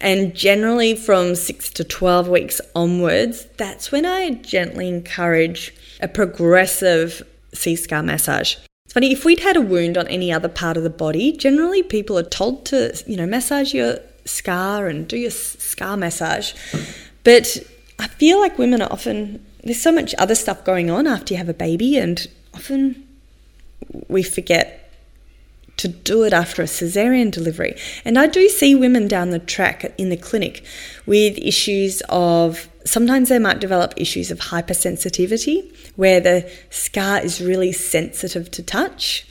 And 0.00 0.34
generally, 0.34 0.94
from 0.94 1.34
six 1.34 1.70
to 1.70 1.84
12 1.84 2.28
weeks 2.28 2.60
onwards, 2.74 3.46
that's 3.56 3.92
when 3.92 4.06
I 4.06 4.30
gently 4.30 4.88
encourage 4.88 5.74
a 6.00 6.08
progressive 6.08 7.22
C 7.52 7.76
scar 7.76 8.02
massage. 8.02 8.56
It's 8.90 8.94
funny, 8.94 9.12
if 9.12 9.24
we'd 9.24 9.38
had 9.38 9.56
a 9.56 9.60
wound 9.60 9.96
on 9.96 10.08
any 10.08 10.32
other 10.32 10.48
part 10.48 10.76
of 10.76 10.82
the 10.82 10.90
body, 10.90 11.30
generally 11.30 11.80
people 11.80 12.18
are 12.18 12.24
told 12.24 12.64
to, 12.66 12.92
you 13.06 13.16
know, 13.16 13.24
massage 13.24 13.72
your 13.72 14.00
scar 14.24 14.88
and 14.88 15.06
do 15.06 15.16
your 15.16 15.30
scar 15.30 15.96
massage. 15.96 16.54
But 17.22 17.58
I 18.00 18.08
feel 18.08 18.40
like 18.40 18.58
women 18.58 18.82
are 18.82 18.90
often, 18.90 19.46
there's 19.62 19.80
so 19.80 19.92
much 19.92 20.12
other 20.18 20.34
stuff 20.34 20.64
going 20.64 20.90
on 20.90 21.06
after 21.06 21.32
you 21.32 21.38
have 21.38 21.48
a 21.48 21.54
baby, 21.54 21.98
and 21.98 22.26
often 22.52 23.06
we 24.08 24.24
forget 24.24 24.89
to 25.80 25.88
do 25.88 26.24
it 26.24 26.32
after 26.32 26.60
a 26.62 26.66
cesarean 26.66 27.30
delivery. 27.30 27.74
And 28.04 28.18
I 28.18 28.26
do 28.26 28.48
see 28.48 28.74
women 28.74 29.08
down 29.08 29.30
the 29.30 29.38
track 29.38 29.92
in 29.96 30.10
the 30.10 30.16
clinic 30.16 30.62
with 31.06 31.38
issues 31.38 32.02
of 32.10 32.68
sometimes 32.84 33.30
they 33.30 33.38
might 33.38 33.60
develop 33.60 33.94
issues 33.96 34.30
of 34.30 34.38
hypersensitivity 34.38 35.74
where 35.96 36.20
the 36.20 36.50
scar 36.68 37.20
is 37.20 37.40
really 37.40 37.72
sensitive 37.72 38.50
to 38.52 38.62
touch. 38.62 39.26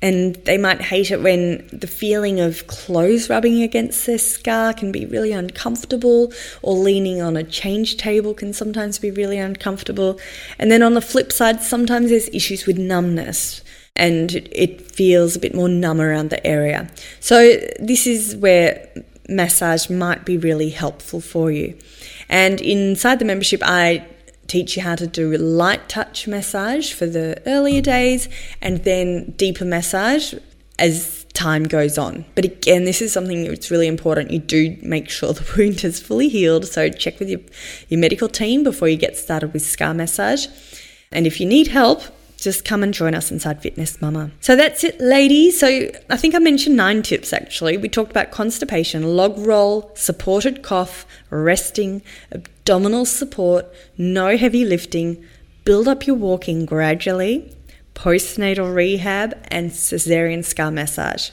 And 0.00 0.34
they 0.46 0.58
might 0.58 0.80
hate 0.80 1.12
it 1.12 1.22
when 1.22 1.68
the 1.72 1.86
feeling 1.86 2.40
of 2.40 2.66
clothes 2.66 3.28
rubbing 3.30 3.62
against 3.62 4.04
their 4.06 4.18
scar 4.18 4.72
can 4.74 4.90
be 4.90 5.06
really 5.06 5.30
uncomfortable, 5.30 6.32
or 6.60 6.74
leaning 6.74 7.22
on 7.22 7.36
a 7.36 7.44
change 7.44 7.98
table 7.98 8.34
can 8.34 8.52
sometimes 8.52 8.98
be 8.98 9.12
really 9.12 9.38
uncomfortable. 9.38 10.18
And 10.58 10.72
then 10.72 10.82
on 10.82 10.94
the 10.94 11.00
flip 11.00 11.30
side, 11.30 11.62
sometimes 11.62 12.10
there's 12.10 12.28
issues 12.30 12.66
with 12.66 12.78
numbness 12.78 13.62
and 13.96 14.34
it 14.52 14.80
feels 14.80 15.36
a 15.36 15.38
bit 15.38 15.54
more 15.54 15.68
numb 15.68 16.00
around 16.00 16.30
the 16.30 16.44
area. 16.46 16.90
So, 17.20 17.56
this 17.78 18.06
is 18.06 18.36
where 18.36 18.88
massage 19.28 19.88
might 19.88 20.24
be 20.24 20.36
really 20.36 20.70
helpful 20.70 21.20
for 21.20 21.50
you. 21.50 21.78
And 22.28 22.60
inside 22.60 23.18
the 23.18 23.24
membership, 23.24 23.60
I 23.62 24.06
teach 24.46 24.76
you 24.76 24.82
how 24.82 24.94
to 24.94 25.06
do 25.06 25.36
light 25.36 25.88
touch 25.88 26.26
massage 26.26 26.92
for 26.92 27.06
the 27.06 27.40
earlier 27.46 27.80
days 27.80 28.28
and 28.60 28.84
then 28.84 29.30
deeper 29.36 29.64
massage 29.64 30.34
as 30.78 31.24
time 31.32 31.64
goes 31.64 31.96
on. 31.96 32.24
But 32.34 32.44
again, 32.44 32.84
this 32.84 33.00
is 33.00 33.12
something 33.12 33.44
that's 33.44 33.70
really 33.70 33.86
important. 33.86 34.30
You 34.30 34.40
do 34.40 34.76
make 34.82 35.08
sure 35.08 35.32
the 35.32 35.46
wound 35.56 35.84
is 35.84 36.00
fully 36.00 36.28
healed. 36.28 36.66
So 36.66 36.88
check 36.88 37.18
with 37.18 37.28
your, 37.28 37.40
your 37.88 38.00
medical 38.00 38.28
team 38.28 38.62
before 38.62 38.88
you 38.88 38.96
get 38.96 39.16
started 39.16 39.52
with 39.52 39.62
scar 39.62 39.94
massage. 39.94 40.46
And 41.10 41.26
if 41.26 41.40
you 41.40 41.46
need 41.46 41.68
help, 41.68 42.02
just 42.42 42.64
come 42.64 42.82
and 42.82 42.92
join 42.92 43.14
us 43.14 43.30
inside 43.30 43.62
FitNest 43.62 44.02
Mama. 44.02 44.30
So 44.40 44.56
that's 44.56 44.82
it, 44.82 45.00
ladies. 45.00 45.60
So 45.60 45.90
I 46.10 46.16
think 46.16 46.34
I 46.34 46.38
mentioned 46.38 46.76
nine 46.76 47.02
tips 47.02 47.32
actually. 47.32 47.76
We 47.76 47.88
talked 47.88 48.10
about 48.10 48.32
constipation, 48.32 49.16
log 49.16 49.38
roll, 49.38 49.92
supported 49.94 50.62
cough, 50.62 51.06
resting, 51.30 52.02
abdominal 52.32 53.04
support, 53.04 53.66
no 53.96 54.36
heavy 54.36 54.64
lifting, 54.64 55.24
build 55.64 55.86
up 55.86 56.06
your 56.06 56.16
walking 56.16 56.66
gradually, 56.66 57.54
postnatal 57.94 58.74
rehab, 58.74 59.38
and 59.48 59.70
cesarean 59.70 60.44
scar 60.44 60.70
massage. 60.72 61.30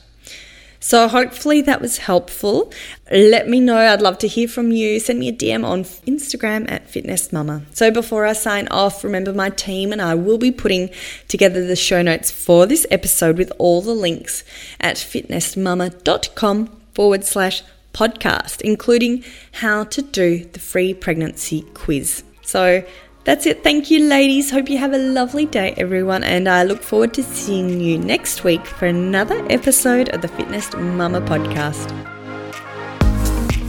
So, 0.80 1.08
hopefully, 1.08 1.62
that 1.62 1.82
was 1.82 1.98
helpful. 1.98 2.72
Let 3.12 3.50
me 3.50 3.60
know. 3.60 3.78
I'd 3.78 4.02
love 4.02 4.18
to 4.20 4.28
hear 4.28 4.48
from 4.48 4.72
you. 4.72 5.00
Send 5.00 5.20
me 5.20 5.28
a 5.28 5.34
DM 5.34 5.66
on 5.66 5.84
Instagram 5.84 6.72
at 6.72 6.88
FitNest 6.88 7.34
Mama. 7.34 7.64
So, 7.74 7.92
before 7.92 8.26
I 8.26 8.34
sign 8.34 8.68
off, 8.70 9.04
remember 9.04 9.34
my 9.34 9.50
team 9.50 9.92
and 9.92 10.02
I 10.02 10.16
will 10.16 10.38
be 10.38 10.52
putting 10.52 10.90
together 11.28 11.66
the 11.66 11.76
show 11.76 12.02
notes 12.02 12.32
for 12.32 12.66
this 12.66 12.88
episode 12.90 13.38
with 13.38 13.52
all 13.58 13.82
the 13.82 13.94
links 13.94 14.44
at 14.80 14.96
fitnestmama.com 14.96 16.68
forward 16.94 17.26
slash 17.26 17.64
podcast, 17.94 18.62
including 18.62 19.24
how 19.54 19.84
to 19.84 20.02
do 20.02 20.46
the 20.46 20.60
free 20.60 20.94
pregnancy 20.94 21.62
quiz. 21.74 22.24
So, 22.42 22.84
that's 23.24 23.46
it. 23.46 23.64
Thank 23.64 23.92
you, 23.92 24.00
ladies. 24.08 24.52
Hope 24.52 24.70
you 24.70 24.78
have 24.78 24.94
a 24.94 24.98
lovely 24.98 25.46
day, 25.46 25.74
everyone. 25.78 26.24
And 26.24 26.48
I 26.48 26.64
look 26.64 26.82
forward 26.82 27.14
to 27.16 27.24
seeing 27.24 27.80
you 27.80 27.98
next 27.98 28.44
week 28.44 28.66
for 28.66 28.86
another 28.86 29.46
episode 29.50 30.10
of 30.10 30.22
the 30.22 30.30
FitNest 30.30 30.80
Mama 30.80 31.22
podcast. 31.22 32.19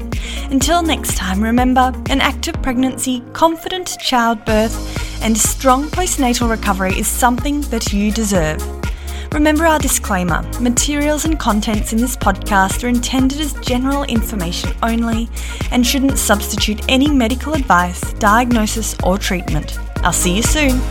Until 0.52 0.82
next 0.82 1.16
time, 1.16 1.44
remember 1.44 1.94
an 2.10 2.22
active 2.22 2.60
pregnancy, 2.64 3.22
confident 3.34 3.96
childbirth, 4.00 5.22
and 5.22 5.38
strong 5.38 5.88
postnatal 5.90 6.50
recovery 6.50 6.98
is 6.98 7.08
something 7.08 7.62
that 7.70 7.94
you 7.94 8.12
deserve. 8.12 8.60
Remember 9.32 9.68
our 9.68 9.78
disclaimer 9.78 10.42
materials 10.60 11.26
and 11.26 11.40
contents 11.40 11.94
in 11.94 12.00
this 12.00 12.18
podcast 12.18 12.84
are 12.84 12.88
intended 12.88 13.40
as 13.40 13.54
general 13.62 14.04
information 14.06 14.74
only 14.82 15.30
and 15.72 15.86
shouldn't 15.86 16.18
substitute 16.18 16.82
any 16.90 17.12
medical 17.12 17.54
advice, 17.54 18.02
diagnosis, 18.14 18.96
or 19.04 19.20
treatment. 19.20 19.78
I'll 19.98 20.12
see 20.12 20.38
you 20.38 20.42
soon. 20.42 20.82